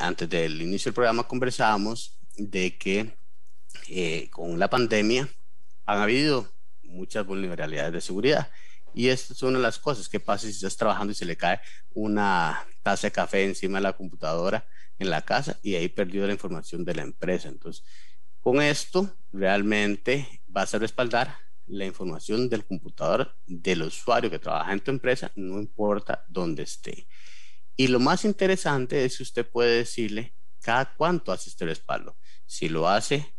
antes 0.00 0.28
del 0.28 0.62
inicio 0.62 0.90
del 0.90 0.94
programa 0.94 1.26
conversábamos 1.26 2.18
de 2.36 2.76
que 2.76 3.16
eh, 3.88 4.28
con 4.30 4.58
la 4.58 4.70
pandemia 4.70 5.28
han 5.86 5.98
habido 5.98 6.48
muchas 6.82 7.26
vulnerabilidades 7.26 7.92
de 7.92 8.00
seguridad. 8.00 8.50
Y 8.94 9.08
esta 9.08 9.32
es 9.32 9.42
una 9.42 9.58
de 9.58 9.62
las 9.62 9.78
cosas 9.78 10.08
que 10.08 10.20
pasa 10.20 10.46
si 10.46 10.52
estás 10.52 10.76
trabajando 10.76 11.12
y 11.12 11.16
se 11.16 11.24
le 11.24 11.36
cae 11.36 11.60
una 11.94 12.64
taza 12.82 13.08
de 13.08 13.12
café 13.12 13.44
encima 13.44 13.78
de 13.78 13.82
la 13.82 13.92
computadora 13.94 14.66
en 14.98 15.10
la 15.10 15.22
casa 15.22 15.58
y 15.62 15.74
ahí 15.74 15.88
perdió 15.88 16.26
la 16.26 16.32
información 16.32 16.84
de 16.84 16.94
la 16.94 17.02
empresa. 17.02 17.48
Entonces, 17.48 17.84
con 18.40 18.62
esto 18.62 19.16
realmente 19.32 20.42
vas 20.46 20.74
a 20.74 20.78
respaldar 20.78 21.36
la 21.66 21.86
información 21.86 22.48
del 22.48 22.64
computador 22.64 23.34
del 23.46 23.82
usuario 23.82 24.30
que 24.30 24.38
trabaja 24.38 24.72
en 24.72 24.80
tu 24.80 24.90
empresa, 24.90 25.32
no 25.34 25.58
importa 25.58 26.24
dónde 26.28 26.62
esté. 26.62 27.08
Y 27.76 27.88
lo 27.88 27.98
más 27.98 28.24
interesante 28.24 29.04
es 29.04 29.16
que 29.16 29.22
usted 29.22 29.48
puede 29.48 29.78
decirle 29.78 30.34
cada 30.60 30.94
cuánto 30.94 31.32
hace 31.32 31.50
este 31.50 31.64
respaldo. 31.64 32.16
Si 32.46 32.68
lo 32.68 32.88
hace 32.88 33.34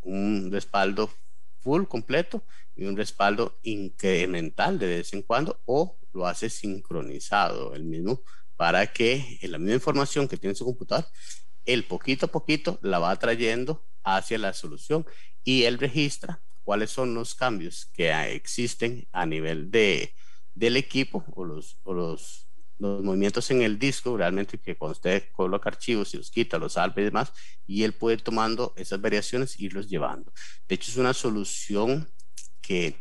un 0.00 0.50
respaldo 0.52 1.10
full 1.68 1.84
completo 1.84 2.42
y 2.74 2.84
un 2.84 2.96
respaldo 2.96 3.58
incremental 3.62 4.78
de 4.78 4.86
vez 4.86 5.12
en 5.12 5.20
cuando 5.20 5.60
o 5.66 5.98
lo 6.14 6.26
hace 6.26 6.48
sincronizado 6.48 7.74
el 7.74 7.84
mismo 7.84 8.22
para 8.56 8.86
que 8.86 9.38
la 9.42 9.58
misma 9.58 9.74
información 9.74 10.26
que 10.26 10.38
tiene 10.38 10.54
su 10.54 10.64
computador, 10.64 11.06
el 11.66 11.84
poquito 11.84 12.24
a 12.24 12.30
poquito 12.30 12.78
la 12.80 12.98
va 12.98 13.14
trayendo 13.16 13.84
hacia 14.02 14.38
la 14.38 14.54
solución 14.54 15.04
y 15.44 15.64
él 15.64 15.78
registra 15.78 16.40
cuáles 16.64 16.90
son 16.90 17.12
los 17.12 17.34
cambios 17.34 17.84
que 17.92 18.10
existen 18.32 19.06
a 19.12 19.26
nivel 19.26 19.70
de, 19.70 20.14
del 20.54 20.78
equipo 20.78 21.22
o 21.34 21.44
los 21.44 22.47
los 22.78 23.02
movimientos 23.02 23.50
en 23.50 23.62
el 23.62 23.78
disco, 23.78 24.16
realmente 24.16 24.58
que 24.58 24.76
cuando 24.76 24.92
usted 24.92 25.24
coloca 25.32 25.68
archivos 25.68 26.14
y 26.14 26.18
los 26.18 26.30
quita, 26.30 26.58
los 26.58 26.74
salva 26.74 27.00
y 27.00 27.04
demás, 27.04 27.32
y 27.66 27.82
él 27.82 27.92
puede 27.92 28.16
ir 28.16 28.22
tomando 28.22 28.72
esas 28.76 29.00
variaciones 29.00 29.58
e 29.58 29.64
irlos 29.64 29.88
llevando. 29.88 30.32
De 30.68 30.74
hecho, 30.76 30.90
es 30.90 30.96
una 30.96 31.14
solución 31.14 32.08
que 32.60 32.96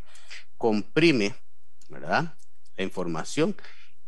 comprime, 0.57 1.35
¿verdad? 1.89 2.35
La 2.75 2.83
información 2.83 3.55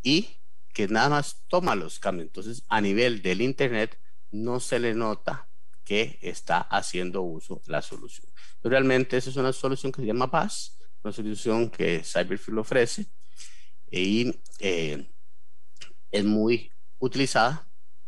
y 0.02 0.30
que 0.74 0.88
nada 0.88 1.10
más 1.10 1.44
toma 1.48 1.76
los 1.76 2.00
cambios. 2.00 2.28
Entonces, 2.28 2.64
a 2.68 2.82
nivel 2.82 3.22
del 3.22 3.42
Internet, 3.42 4.00
no 4.32 4.60
se 4.60 4.80
le 4.80 4.94
nota 4.94 5.50
que 5.84 6.20
está 6.22 6.60
haciendo 6.60 7.22
uso 7.22 7.62
la 7.66 7.82
solución. 7.82 8.28
Pero 8.62 8.72
realmente 8.72 9.18
esa 9.18 9.30
es 9.30 9.36
una 9.36 9.54
solución 9.54 9.92
que 9.92 10.02
se 10.02 10.08
llama 10.08 10.30
PAS, 10.30 10.78
una 11.04 11.12
solución 11.12 11.70
que 11.70 12.04
Cyberfield 12.04 12.60
ofrece 12.60 13.08
y 13.92 14.40
eh, 14.60 15.10
es 16.12 16.26
muy 16.26 16.72
utilizada 17.00 17.68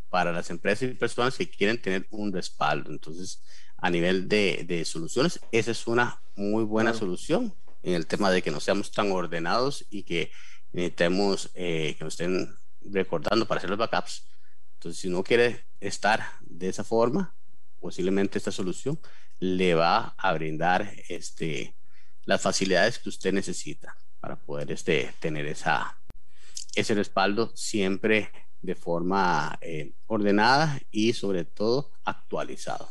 para 0.09 0.31
las 0.31 0.49
empresas 0.49 0.89
y 0.89 0.93
personas 0.93 1.37
que 1.37 1.49
quieren 1.49 1.81
tener 1.81 2.07
un 2.11 2.33
respaldo. 2.33 2.91
Entonces, 2.91 3.41
a 3.77 3.89
nivel 3.89 4.27
de, 4.27 4.65
de 4.67 4.85
soluciones, 4.85 5.39
esa 5.51 5.71
es 5.71 5.87
una 5.87 6.21
muy 6.35 6.63
buena 6.63 6.93
solución 6.93 7.53
en 7.83 7.95
el 7.95 8.07
tema 8.07 8.29
de 8.29 8.41
que 8.41 8.51
no 8.51 8.59
seamos 8.59 8.91
tan 8.91 9.11
ordenados 9.11 9.85
y 9.89 10.03
que 10.03 10.31
necesitemos 10.71 11.51
eh, 11.55 11.95
que 11.97 12.03
nos 12.03 12.13
estén 12.13 12.55
recordando 12.81 13.47
para 13.47 13.59
hacer 13.59 13.69
los 13.69 13.79
backups. 13.79 14.27
Entonces, 14.75 15.01
si 15.01 15.09
no 15.09 15.23
quiere 15.23 15.65
estar 15.79 16.23
de 16.41 16.69
esa 16.69 16.83
forma, 16.83 17.35
posiblemente 17.79 18.37
esta 18.37 18.51
solución 18.51 18.99
le 19.39 19.73
va 19.73 20.13
a 20.17 20.33
brindar 20.33 20.93
este, 21.09 21.75
las 22.25 22.41
facilidades 22.41 22.99
que 22.99 23.09
usted 23.09 23.33
necesita 23.33 23.95
para 24.19 24.39
poder 24.39 24.71
este, 24.71 25.13
tener 25.19 25.47
esa, 25.47 25.97
ese 26.75 26.93
respaldo 26.93 27.51
siempre 27.55 28.31
de 28.61 28.75
forma 28.75 29.57
eh, 29.61 29.93
ordenada 30.07 30.79
y 30.91 31.13
sobre 31.13 31.45
todo 31.45 31.91
actualizado. 32.05 32.89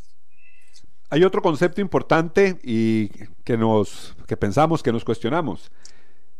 Hay 1.08 1.24
otro 1.24 1.42
concepto 1.42 1.80
importante 1.80 2.58
y 2.62 3.08
que 3.44 3.56
nos 3.56 4.14
que 4.26 4.36
pensamos, 4.36 4.82
que 4.82 4.92
nos 4.92 5.04
cuestionamos. 5.04 5.70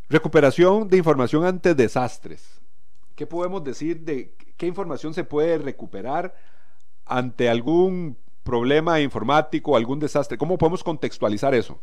Recuperación 0.09 0.87
de 0.87 0.97
información 0.97 1.45
ante 1.45 1.75
desastres. 1.75 2.61
¿Qué 3.15 3.27
podemos 3.27 3.63
decir 3.63 3.99
de 4.01 4.33
qué 4.57 4.67
información 4.67 5.13
se 5.13 5.23
puede 5.23 5.57
recuperar 5.57 6.35
ante 7.05 7.49
algún 7.49 8.17
problema 8.43 8.99
informático, 9.01 9.75
algún 9.75 9.99
desastre? 9.99 10.37
¿Cómo 10.37 10.57
podemos 10.57 10.83
contextualizar 10.83 11.53
eso? 11.53 11.81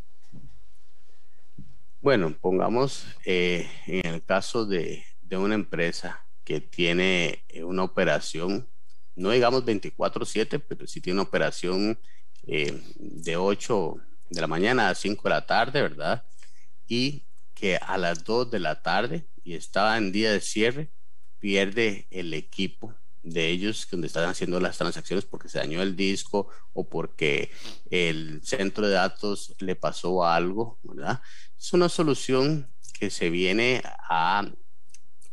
Bueno, 2.00 2.34
pongamos 2.40 3.06
eh, 3.26 3.68
en 3.86 4.06
el 4.06 4.24
caso 4.24 4.64
de, 4.64 5.04
de 5.28 5.36
una 5.36 5.54
empresa 5.54 6.24
que 6.44 6.60
tiene 6.60 7.44
eh, 7.48 7.64
una 7.64 7.84
operación, 7.84 8.68
no 9.14 9.30
digamos 9.30 9.64
24/7, 9.64 10.62
pero 10.66 10.86
sí 10.86 11.00
tiene 11.00 11.20
una 11.20 11.28
operación 11.28 11.98
eh, 12.46 12.80
de 12.96 13.36
8 13.36 13.96
de 14.30 14.40
la 14.40 14.46
mañana 14.46 14.88
a 14.88 14.94
5 14.94 15.22
de 15.24 15.30
la 15.30 15.46
tarde, 15.46 15.82
¿verdad? 15.82 16.24
Y 16.86 17.24
que 17.54 17.76
a 17.76 17.98
las 17.98 18.24
2 18.24 18.50
de 18.50 18.60
la 18.60 18.82
tarde 18.82 19.26
y 19.44 19.54
estaba 19.54 19.96
en 19.96 20.12
día 20.12 20.32
de 20.32 20.40
cierre, 20.40 20.90
pierde 21.38 22.06
el 22.10 22.34
equipo 22.34 22.94
de 23.22 23.48
ellos 23.48 23.86
donde 23.90 24.06
están 24.06 24.28
haciendo 24.28 24.60
las 24.60 24.78
transacciones 24.78 25.24
porque 25.24 25.48
se 25.48 25.58
dañó 25.58 25.82
el 25.82 25.96
disco 25.96 26.48
o 26.72 26.88
porque 26.88 27.50
el 27.90 28.40
centro 28.44 28.86
de 28.86 28.94
datos 28.94 29.54
le 29.58 29.76
pasó 29.76 30.24
algo, 30.24 30.78
¿verdad? 30.82 31.20
Es 31.58 31.72
una 31.72 31.88
solución 31.88 32.70
que 32.98 33.10
se 33.10 33.30
viene 33.30 33.82
a 34.08 34.50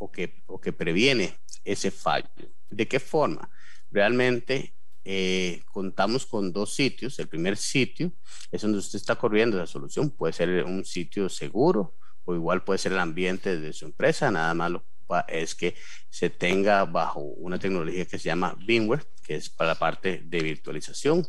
o 0.05 0.11
que, 0.11 0.43
o 0.45 0.59
que 0.61 0.71
previene 0.71 1.37
ese 1.63 1.89
fallo. 1.89 2.29
¿De 2.69 2.87
qué 2.87 2.99
forma? 2.99 3.49
Realmente 3.91 4.75
eh, 5.03 5.61
contamos 5.71 6.25
con 6.25 6.53
dos 6.53 6.75
sitios. 6.75 7.17
El 7.17 7.27
primer 7.27 7.57
sitio 7.57 8.11
es 8.51 8.61
donde 8.61 8.77
usted 8.77 8.97
está 8.97 9.15
corriendo 9.15 9.57
la 9.57 9.65
solución. 9.65 10.11
Puede 10.11 10.33
ser 10.33 10.63
un 10.63 10.85
sitio 10.85 11.27
seguro 11.27 11.95
o 12.23 12.35
igual 12.35 12.63
puede 12.63 12.77
ser 12.77 12.91
el 12.91 12.99
ambiente 12.99 13.59
de 13.59 13.73
su 13.73 13.85
empresa. 13.85 14.29
Nada 14.29 14.53
más 14.53 14.71
lo 14.71 14.85
es 15.27 15.53
que 15.53 15.75
se 16.09 16.31
tenga 16.31 16.83
bajo 16.85 17.19
una 17.19 17.59
tecnología 17.59 18.05
que 18.05 18.17
se 18.17 18.25
llama 18.25 18.57
VMware, 18.67 19.05
que 19.23 19.35
es 19.35 19.49
para 19.49 19.69
la 19.69 19.75
parte 19.75 20.21
de 20.25 20.41
virtualización. 20.41 21.27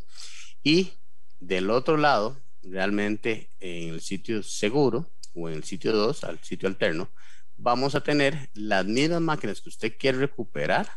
Y 0.63 0.93
del 1.41 1.71
otro 1.71 1.97
lado, 1.97 2.41
realmente 2.63 3.51
en 3.61 3.95
el 3.95 4.01
sitio 4.01 4.43
seguro 4.43 5.11
o 5.35 5.49
en 5.49 5.57
el 5.57 5.65
sitio 5.65 5.93
2, 5.93 6.25
al 6.25 6.43
sitio 6.43 6.69
alterno, 6.69 7.11
vamos 7.57 7.95
a 7.95 8.01
tener 8.01 8.51
las 8.55 8.85
mismas 8.85 9.21
máquinas 9.21 9.61
que 9.61 9.69
usted 9.69 9.97
quiere 9.99 10.19
recuperar, 10.19 10.89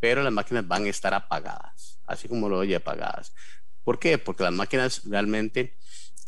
pero 0.00 0.22
las 0.22 0.32
máquinas 0.32 0.66
van 0.66 0.84
a 0.84 0.90
estar 0.90 1.14
apagadas, 1.14 1.98
así 2.06 2.28
como 2.28 2.48
lo 2.48 2.58
oye 2.58 2.76
apagadas. 2.76 3.32
¿Por 3.82 3.98
qué? 3.98 4.18
Porque 4.18 4.44
las 4.44 4.52
máquinas 4.52 5.02
realmente, 5.04 5.76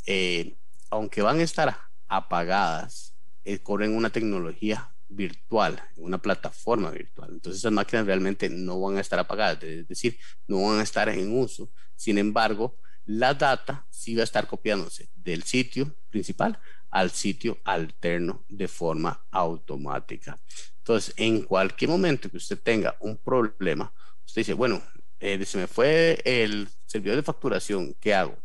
eh, 0.06 0.56
aunque 0.90 1.22
van 1.22 1.40
a 1.40 1.42
estar 1.42 1.76
apagadas, 2.08 3.14
eh, 3.44 3.58
corren 3.58 3.94
una 3.94 4.10
tecnología 4.10 4.90
virtual, 5.08 5.80
una 5.96 6.18
plataforma 6.18 6.90
virtual. 6.90 7.30
Entonces 7.32 7.60
esas 7.60 7.72
máquinas 7.72 8.06
realmente 8.06 8.48
no 8.48 8.80
van 8.80 8.96
a 8.96 9.00
estar 9.00 9.18
apagadas, 9.18 9.62
es 9.62 9.88
decir, 9.88 10.18
no 10.46 10.62
van 10.62 10.80
a 10.80 10.82
estar 10.82 11.08
en 11.08 11.38
uso. 11.38 11.70
Sin 11.94 12.18
embargo, 12.18 12.76
la 13.06 13.34
data 13.34 13.86
sí 13.90 14.14
va 14.14 14.22
a 14.22 14.24
estar 14.24 14.46
copiándose 14.46 15.08
del 15.14 15.42
sitio 15.42 15.94
principal 16.10 16.58
al 16.90 17.10
sitio 17.10 17.58
alterno 17.64 18.44
de 18.48 18.68
forma 18.68 19.26
automática. 19.30 20.38
Entonces, 20.78 21.14
en 21.16 21.42
cualquier 21.42 21.90
momento 21.90 22.30
que 22.30 22.36
usted 22.36 22.58
tenga 22.58 22.96
un 23.00 23.16
problema, 23.16 23.92
usted 24.24 24.40
dice, 24.40 24.52
bueno, 24.54 24.82
eh, 25.18 25.44
se 25.44 25.58
me 25.58 25.66
fue 25.66 26.20
el 26.24 26.68
servidor 26.84 27.16
de 27.16 27.22
facturación, 27.22 27.94
¿qué 28.00 28.14
hago? 28.14 28.36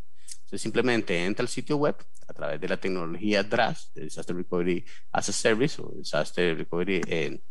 Usted 0.45 0.57
simplemente 0.57 1.25
entra 1.25 1.43
al 1.43 1.49
sitio 1.49 1.77
web 1.77 1.95
a 2.27 2.33
través 2.33 2.59
de 2.59 2.67
la 2.67 2.77
tecnología 2.77 3.43
DRAS, 3.43 3.91
Disaster 3.93 4.35
Recovery 4.35 4.85
as 5.11 5.29
a 5.29 5.31
Service 5.33 5.81
o 5.81 5.91
Disaster 5.95 6.57
Recovery 6.57 7.01
en, 7.07 7.43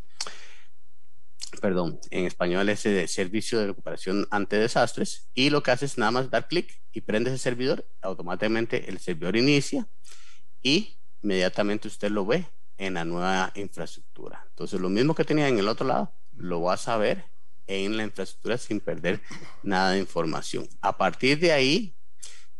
perdón, 1.60 1.98
en 2.10 2.26
español 2.26 2.68
es 2.68 2.82
de 2.82 3.08
servicio 3.08 3.58
de 3.58 3.68
recuperación 3.68 4.26
ante 4.30 4.56
desastres 4.56 5.28
y 5.34 5.50
lo 5.50 5.62
que 5.62 5.70
hace 5.70 5.86
es 5.86 5.98
nada 5.98 6.10
más 6.10 6.30
dar 6.30 6.48
clic 6.48 6.80
y 6.92 7.00
prende 7.00 7.30
ese 7.30 7.38
servidor, 7.38 7.86
automáticamente 8.02 8.88
el 8.88 8.98
servidor 8.98 9.36
inicia 9.36 9.88
y 10.62 10.98
inmediatamente 11.22 11.88
usted 11.88 12.10
lo 12.10 12.24
ve 12.26 12.46
en 12.78 12.94
la 12.94 13.04
nueva 13.04 13.52
infraestructura. 13.54 14.44
Entonces 14.50 14.80
lo 14.80 14.88
mismo 14.88 15.14
que 15.14 15.24
tenía 15.24 15.48
en 15.48 15.58
el 15.58 15.68
otro 15.68 15.86
lado, 15.86 16.12
lo 16.36 16.60
vas 16.62 16.88
a 16.88 16.96
ver 16.96 17.24
en 17.66 17.96
la 17.96 18.04
infraestructura 18.04 18.58
sin 18.58 18.80
perder 18.80 19.20
nada 19.62 19.92
de 19.92 20.00
información. 20.00 20.68
A 20.80 20.96
partir 20.96 21.38
de 21.38 21.52
ahí, 21.52 21.94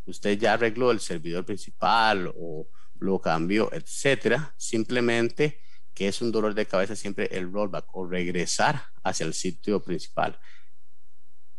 usted 0.07 0.39
ya 0.39 0.55
arregló 0.55 0.91
el 0.91 1.01
servidor 1.01 1.45
principal 1.45 2.33
o 2.37 2.69
lo 2.99 3.21
cambió, 3.21 3.73
etcétera, 3.73 4.55
simplemente 4.57 5.61
que 6.01 6.09
es 6.09 6.23
un 6.23 6.33
dolor 6.33 6.55
de 6.55 6.65
cabeza 6.65 6.97
siempre 6.97 7.29
el 7.31 7.53
rollback 7.53 7.85
o 7.93 8.09
regresar 8.09 8.85
hacia 9.03 9.27
el 9.27 9.35
sitio 9.35 9.85
principal. 9.85 10.41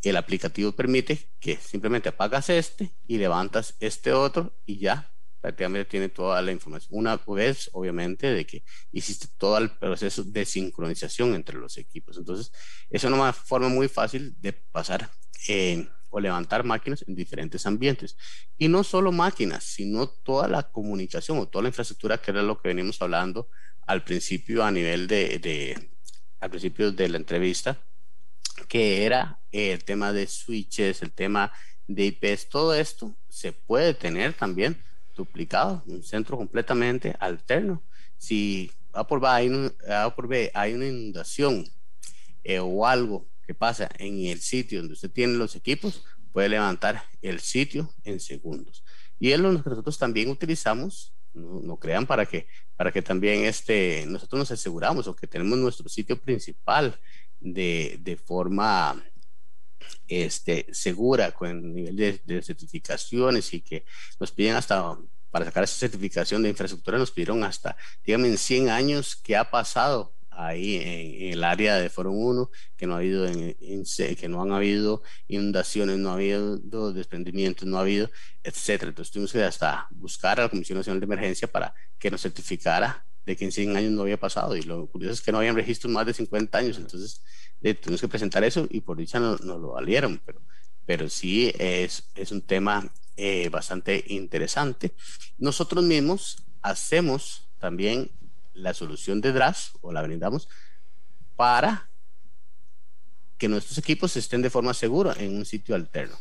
El 0.02 0.18
aplicativo 0.18 0.72
permite 0.72 1.30
que 1.40 1.58
simplemente 1.58 2.10
apagas 2.10 2.50
este 2.50 2.92
y 3.06 3.20
levantas 3.20 3.76
este 3.80 4.14
otro 4.14 4.60
y 4.66 4.80
ya 4.80 5.14
prácticamente 5.40 5.92
tiene 5.92 6.10
toda 6.10 6.42
la 6.42 6.52
información. 6.52 6.90
Una 6.92 7.18
vez, 7.18 7.70
obviamente, 7.74 8.34
de 8.34 8.48
que 8.48 8.64
hiciste 8.92 9.28
todo 9.38 9.60
el 9.60 9.70
proceso 9.78 10.24
de 10.24 10.44
sincronización 10.44 11.36
entre 11.36 11.60
los 11.60 11.78
equipos. 11.78 12.18
Entonces, 12.18 12.52
es 12.90 13.04
una 13.04 13.34
forma 13.34 13.70
muy 13.70 13.90
fácil 13.90 14.36
de 14.42 14.54
pasar 14.54 15.08
eh, 15.50 15.88
o 16.10 16.20
levantar 16.20 16.64
máquinas 16.64 17.06
en 17.08 17.14
diferentes 17.14 17.68
ambientes. 17.68 18.18
Y 18.58 18.70
no 18.70 18.84
solo 18.84 19.12
máquinas, 19.12 19.66
sino 19.66 20.08
toda 20.08 20.48
la 20.48 20.64
comunicación 20.64 21.38
o 21.38 21.48
toda 21.48 21.62
la 21.62 21.70
infraestructura, 21.70 22.18
que 22.18 22.32
era 22.32 22.42
lo 22.42 22.60
que 22.60 22.70
venimos 22.70 23.00
hablando 23.04 23.48
al 23.92 24.06
principio 24.06 24.64
a 24.64 24.72
nivel 24.72 25.06
de, 25.06 25.90
al 26.40 26.50
principio 26.50 26.94
de 26.94 27.10
la 27.10 27.18
entrevista, 27.18 27.78
que 28.70 29.04
era 29.04 29.42
el 29.52 29.84
tema 29.84 30.14
de 30.14 30.28
switches, 30.28 31.02
el 31.02 31.12
tema 31.12 31.52
de 31.88 32.06
IPs, 32.06 32.48
todo 32.48 32.74
esto 32.74 33.14
se 33.28 33.52
puede 33.52 33.94
tener 33.94 34.34
también 34.34 34.82
duplicado, 35.14 35.84
un 35.88 36.04
centro 36.04 36.38
completamente 36.38 37.18
alterno. 37.20 37.84
Si 38.18 38.72
A 38.94 39.06
por 39.06 39.20
B 39.20 39.28
hay, 39.28 39.50
por 40.16 40.28
B, 40.30 40.50
hay 40.54 40.74
una 40.74 40.88
inundación 40.88 41.70
eh, 42.46 42.60
o 42.60 42.88
algo 42.88 43.28
que 43.46 43.54
pasa 43.54 43.90
en 43.98 44.26
el 44.26 44.40
sitio 44.40 44.80
donde 44.80 44.94
usted 44.94 45.12
tiene 45.12 45.34
los 45.34 45.58
equipos, 45.58 46.06
puede 46.32 46.48
levantar 46.48 47.04
el 47.22 47.42
sitio 47.42 47.94
en 48.06 48.22
segundos. 48.22 48.86
Y 49.20 49.32
es 49.34 49.40
lo 49.42 49.62
que 49.62 49.70
nosotros 49.70 49.98
también 49.98 50.30
utilizamos, 50.30 51.14
no, 51.34 51.78
crean 51.78 52.06
para 52.06 52.26
que, 52.26 52.48
para 52.76 52.92
que 52.92 53.02
también 53.02 53.46
este, 53.46 54.06
nosotros 54.08 54.40
nos 54.40 54.52
aseguramos 54.52 55.08
o 55.08 55.16
que 55.16 55.28
tenemos 55.28 55.58
nuestro 55.58 55.88
sitio 55.90 56.20
principal 56.20 57.00
de, 57.40 57.98
de 58.02 58.18
forma 58.18 59.04
este, 60.08 60.68
segura 60.72 61.32
con 61.32 61.50
el 61.50 61.74
nivel 61.74 62.22
de, 62.26 62.42
certificaciones 62.42 63.54
y 63.54 63.62
que 63.62 63.86
nos 64.20 64.32
piden 64.32 64.56
hasta, 64.56 64.98
para 65.30 65.46
sacar 65.46 65.64
esa 65.64 65.76
certificación 65.76 66.44
de 66.44 66.50
infraestructura, 66.50 66.98
nos 66.98 67.12
pidieron 67.12 67.44
hasta, 67.44 67.78
dígame, 68.06 68.28
en 68.28 68.38
100 68.38 68.70
años 68.70 69.16
qué 69.16 69.38
ha 69.38 69.50
pasado 69.50 70.14
ahí 70.48 70.78
en, 70.78 71.34
el 71.34 71.44
área 71.44 71.76
de 71.78 71.90
Foro 71.90 72.12
1, 72.12 72.50
que 72.78 72.88
no 72.88 72.94
ha 72.94 72.98
habido, 72.98 73.28
en, 73.28 73.56
que 74.16 74.28
no 74.30 74.42
han 74.42 74.52
habido 74.52 75.04
inundaciones, 75.28 75.98
no 75.98 76.12
ha 76.12 76.14
habido 76.14 76.58
desprendimientos, 76.94 77.68
no 77.68 77.78
ha 77.78 77.82
habido, 77.82 78.10
etcétera. 78.44 78.90
Entonces 78.90 79.12
tuvimos 79.12 79.32
que 79.32 79.44
hasta 79.44 79.88
buscar 79.92 80.40
a 80.40 80.44
la 80.44 80.50
Comisión 80.50 80.78
Nacional 80.78 81.00
de 81.00 81.06
Emergencia 81.06 81.48
para 81.48 81.74
que 81.98 82.12
nos 82.12 82.22
certificara 82.22 83.06
de 83.26 83.36
que 83.36 83.46
en 83.46 83.52
100 83.52 83.78
años 83.78 83.92
no 83.92 84.02
había 84.02 84.20
pasado. 84.20 84.56
Y 84.56 84.64
lo 84.64 84.88
curioso 84.88 85.14
es 85.14 85.22
que 85.22 85.32
no 85.32 85.40
habían 85.40 85.56
registros 85.56 85.92
más 85.92 86.06
de 86.06 86.14
50 86.14 86.58
años, 86.58 86.78
entonces 86.78 87.24
eh, 87.62 87.74
tuvimos 87.74 88.02
que 88.02 88.08
presentar 88.08 88.44
eso 88.44 88.68
y 88.70 88.82
por 88.82 88.98
dicha 88.98 89.20
no, 89.20 89.38
no 89.38 89.58
lo 89.58 89.74
valieron, 89.74 90.22
pero, 90.26 90.42
pero 90.86 91.10
sí 91.10 91.54
es, 91.60 92.10
es 92.16 92.32
un 92.32 92.42
tema 92.42 92.92
eh, 93.18 93.50
bastante 93.50 94.04
interesante. 94.08 94.94
Nosotros 95.38 95.84
mismos 95.84 96.44
hacemos 96.62 97.50
también 97.60 98.10
la 98.54 98.74
solución 98.74 99.22
de 99.22 99.32
DRAS 99.32 99.72
o 99.82 99.92
la 99.92 100.02
brindamos 100.02 100.50
para 101.36 101.90
que 103.38 103.48
nuestros 103.48 103.78
equipos 103.78 104.16
estén 104.18 104.42
de 104.42 104.50
forma 104.50 104.74
segura 104.74 105.16
en 105.18 105.36
un 105.36 105.46
sitio 105.46 105.74
alterno. 105.74 106.16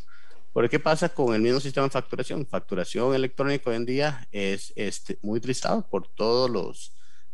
¿Por 0.53 0.67
qué 0.69 0.79
pasa 0.79 1.09
con 1.09 1.33
el 1.33 1.41
mismo 1.41 1.59
sistema 1.59 1.85
de 1.85 1.91
facturación? 1.91 2.45
Facturación 2.45 3.15
electrónica 3.15 3.69
hoy 3.69 3.77
en 3.77 3.85
día 3.85 4.27
es 4.31 4.73
este, 4.75 5.17
muy 5.21 5.37
utilizado 5.37 5.87
por 5.87 6.07
todos 6.07 6.49
los, 6.49 6.93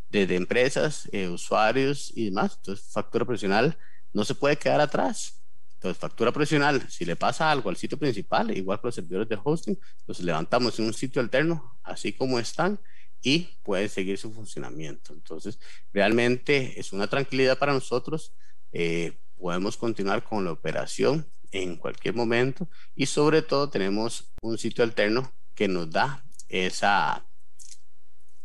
desde 0.09 0.35
empresas, 0.35 1.09
eh, 1.11 1.27
usuarios 1.27 2.11
y 2.15 2.25
demás. 2.25 2.57
Entonces, 2.57 2.85
factura 2.91 3.25
profesional 3.25 3.77
no 4.13 4.23
se 4.23 4.35
puede 4.35 4.57
quedar 4.57 4.81
atrás. 4.81 5.41
Entonces, 5.75 5.97
factura 5.97 6.31
profesional, 6.31 6.85
si 6.89 7.05
le 7.05 7.15
pasa 7.15 7.49
algo 7.49 7.69
al 7.69 7.77
sitio 7.77 7.97
principal, 7.97 8.55
igual 8.55 8.81
con 8.81 8.89
los 8.89 8.95
servidores 8.95 9.29
de 9.29 9.39
hosting, 9.43 9.79
los 10.05 10.19
levantamos 10.19 10.77
en 10.79 10.85
un 10.85 10.93
sitio 10.93 11.21
alterno, 11.21 11.79
así 11.83 12.13
como 12.13 12.37
están, 12.39 12.79
y 13.21 13.49
puede 13.63 13.89
seguir 13.89 14.17
su 14.17 14.31
funcionamiento. 14.31 15.13
Entonces, 15.13 15.59
realmente 15.93 16.79
es 16.79 16.93
una 16.93 17.07
tranquilidad 17.07 17.57
para 17.57 17.73
nosotros. 17.73 18.33
Eh, 18.71 19.17
podemos 19.37 19.77
continuar 19.77 20.23
con 20.23 20.45
la 20.45 20.51
operación 20.51 21.27
en 21.51 21.77
cualquier 21.77 22.13
momento 22.13 22.67
y 22.95 23.05
sobre 23.05 23.41
todo 23.41 23.69
tenemos 23.69 24.31
un 24.41 24.57
sitio 24.57 24.83
alterno 24.83 25.31
que 25.55 25.67
nos 25.67 25.89
da 25.89 26.23
esa, 26.49 27.25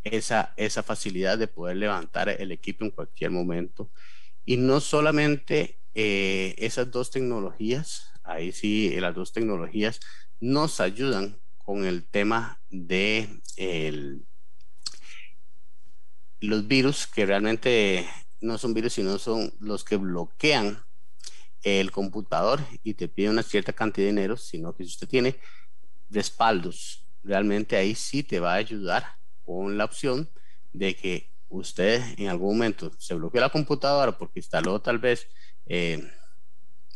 esa, 0.03 0.55
esa 0.57 0.83
facilidad 0.83 1.39
de 1.39 1.49
poder 1.49 1.77
levantar 1.77 2.29
el 2.29 2.53
equipo 2.53 2.85
en 2.85 2.91
cualquier 2.91 3.31
momento. 3.31 3.91
Y 4.45 4.57
no 4.57 4.81
solamente 4.81 5.79
eh, 5.95 6.55
esas 6.59 6.91
dos 6.91 7.11
tecnologías, 7.11 8.12
ahí 8.25 8.53
sí, 8.53 8.95
las 8.99 9.14
dos 9.14 9.33
tecnologías 9.33 10.01
nos 10.41 10.81
ayudan 10.81 11.39
con 11.59 11.85
el 11.85 12.05
tema 12.05 12.61
de 12.70 13.29
los 16.43 16.66
virus 16.66 17.07
que 17.07 17.24
realmente 17.24 18.09
no 18.40 18.59
son 18.59 18.74
virus, 18.74 18.95
sino 18.95 19.18
son 19.18 19.53
los 19.61 19.84
que 19.84 19.97
bloquean 19.97 20.82
el 21.62 21.93
computador 21.93 22.61
y 22.82 22.95
te 22.95 23.09
pide 23.09 23.30
una 23.30 23.45
cierta 23.45 23.72
cantidad 23.72 24.07
de 24.07 24.12
dinero, 24.12 24.36
sino 24.36 24.74
que 24.74 24.84
si 24.84 24.90
usted 24.90 25.09
tiene 25.09 25.36
respaldos, 26.11 27.07
realmente 27.22 27.76
ahí 27.76 27.95
sí 27.95 28.24
te 28.24 28.40
va 28.40 28.55
a 28.55 28.57
ayudar 28.57 29.05
con 29.45 29.78
la 29.78 29.84
opción 29.84 30.28
de 30.72 30.97
que 30.97 31.30
usted 31.49 32.03
en 32.18 32.28
algún 32.28 32.57
momento 32.57 32.90
se 32.99 33.14
bloqueó 33.14 33.40
la 33.40 33.51
computadora 33.51 34.18
porque 34.18 34.40
instaló 34.40 34.80
tal 34.80 34.99
vez 34.99 35.28
eh, 35.66 36.11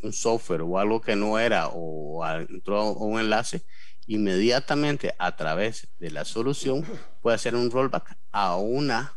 un 0.02 0.12
software 0.12 0.62
o 0.62 0.78
algo 0.78 1.00
que 1.00 1.14
no 1.14 1.38
era 1.38 1.68
o 1.68 2.24
entró 2.26 2.80
a 2.80 2.92
un 2.92 3.20
enlace, 3.20 3.62
inmediatamente 4.06 5.14
a 5.18 5.36
través 5.36 5.88
de 5.98 6.10
la 6.10 6.24
solución 6.24 6.84
puede 7.22 7.36
hacer 7.36 7.54
un 7.54 7.70
rollback 7.70 8.16
a 8.32 8.56
una 8.56 9.15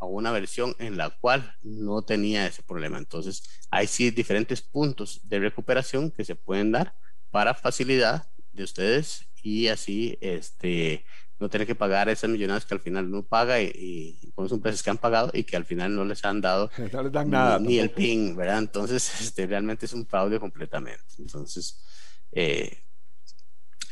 a 0.00 0.06
una 0.06 0.32
versión 0.32 0.74
en 0.78 0.96
la 0.96 1.10
cual 1.10 1.56
no 1.62 2.02
tenía 2.02 2.46
ese 2.46 2.62
problema. 2.62 2.98
Entonces, 2.98 3.44
hay 3.70 3.86
sí 3.86 4.10
diferentes 4.10 4.62
puntos 4.62 5.20
de 5.24 5.38
recuperación 5.38 6.10
que 6.10 6.24
se 6.24 6.34
pueden 6.34 6.72
dar 6.72 6.94
para 7.30 7.54
facilidad 7.54 8.28
de 8.52 8.64
ustedes 8.64 9.26
y 9.42 9.68
así 9.68 10.18
este, 10.20 11.04
no 11.38 11.48
tener 11.48 11.66
que 11.66 11.74
pagar 11.74 12.08
esas 12.08 12.30
millonadas 12.30 12.66
que 12.66 12.74
al 12.74 12.80
final 12.80 13.10
no 13.10 13.22
paga 13.22 13.60
y, 13.60 14.18
son 14.48 14.60
precios 14.60 14.82
que 14.82 14.90
han 14.90 14.98
pagado 14.98 15.30
y 15.34 15.44
que 15.44 15.56
al 15.56 15.64
final 15.64 15.94
no 15.94 16.04
les 16.04 16.24
han 16.24 16.40
dado 16.40 16.70
ni, 17.60 17.78
el 17.78 17.90
PIN, 17.90 18.36
¿verdad? 18.36 18.58
Entonces, 18.58 19.10
este, 19.20 19.46
realmente 19.46 19.86
es 19.86 19.92
un 19.92 20.06
fraude 20.06 20.40
completamente. 20.40 21.04
Entonces, 21.18 21.84
eh, 22.32 22.84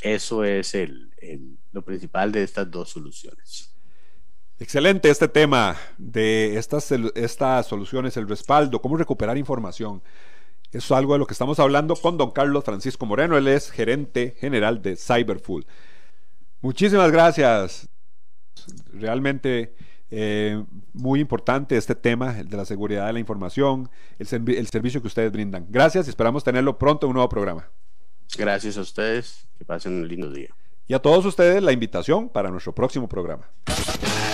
eso 0.03 0.45
es 0.45 0.75
el, 0.75 1.11
lo 1.73 1.83
principal 1.83 2.33
de 2.33 2.43
estas 2.43 2.71
dos 2.71 2.91
soluciones. 2.91 3.75
Excelente 4.61 5.09
este 5.09 5.29
tema 5.29 5.77
de 5.99 6.59
estas, 6.59 6.91
estas 7.15 7.67
soluciones, 7.67 8.17
el 8.17 8.29
respaldo, 8.29 8.83
cómo 8.83 8.97
recuperar 8.97 9.39
información. 9.39 10.03
Eso 10.73 10.95
es 10.95 10.99
algo 10.99 11.13
de 11.13 11.21
lo 11.21 11.27
que 11.27 11.33
estamos 11.33 11.61
hablando 11.61 11.95
con 11.95 12.19
don 12.19 12.33
Carlos 12.33 12.65
Francisco 12.65 13.07
Moreno. 13.07 13.39
Él 13.39 13.47
es 13.47 13.71
gerente 13.71 14.35
general 14.39 14.83
de 14.83 14.97
Cyberfull. 14.97 15.65
Muchísimas 16.61 17.13
gracias. 17.13 17.89
Realmente 18.93 19.77
eh, 20.11 20.63
muy 20.93 21.21
importante 21.21 21.77
este 21.77 21.95
tema, 21.95 22.41
el 22.41 22.49
de 22.49 22.57
la 22.57 22.65
seguridad 22.65 23.07
de 23.07 23.13
la 23.13 23.21
información, 23.21 23.89
el, 24.19 24.27
el 24.51 24.67
servicio 24.67 25.01
que 25.01 25.07
ustedes 25.07 25.31
brindan. 25.31 25.67
Gracias 25.69 26.09
y 26.09 26.11
esperamos 26.11 26.43
tenerlo 26.43 26.79
pronto 26.79 27.07
en 27.07 27.11
un 27.11 27.15
nuevo 27.15 27.29
programa. 27.29 27.71
Gracias 28.37 28.77
a 28.77 28.81
ustedes. 28.81 29.47
Que 29.57 29.65
pasen 29.65 29.95
un 29.95 30.09
lindo 30.09 30.31
día. 30.31 30.51
Y 30.87 30.95
a 30.95 30.99
todos 30.99 31.25
ustedes 31.25 31.63
la 31.63 31.73
invitación 31.73 32.29
para 32.29 32.51
nuestro 32.51 32.75
próximo 32.75 33.09
programa. 33.09 33.49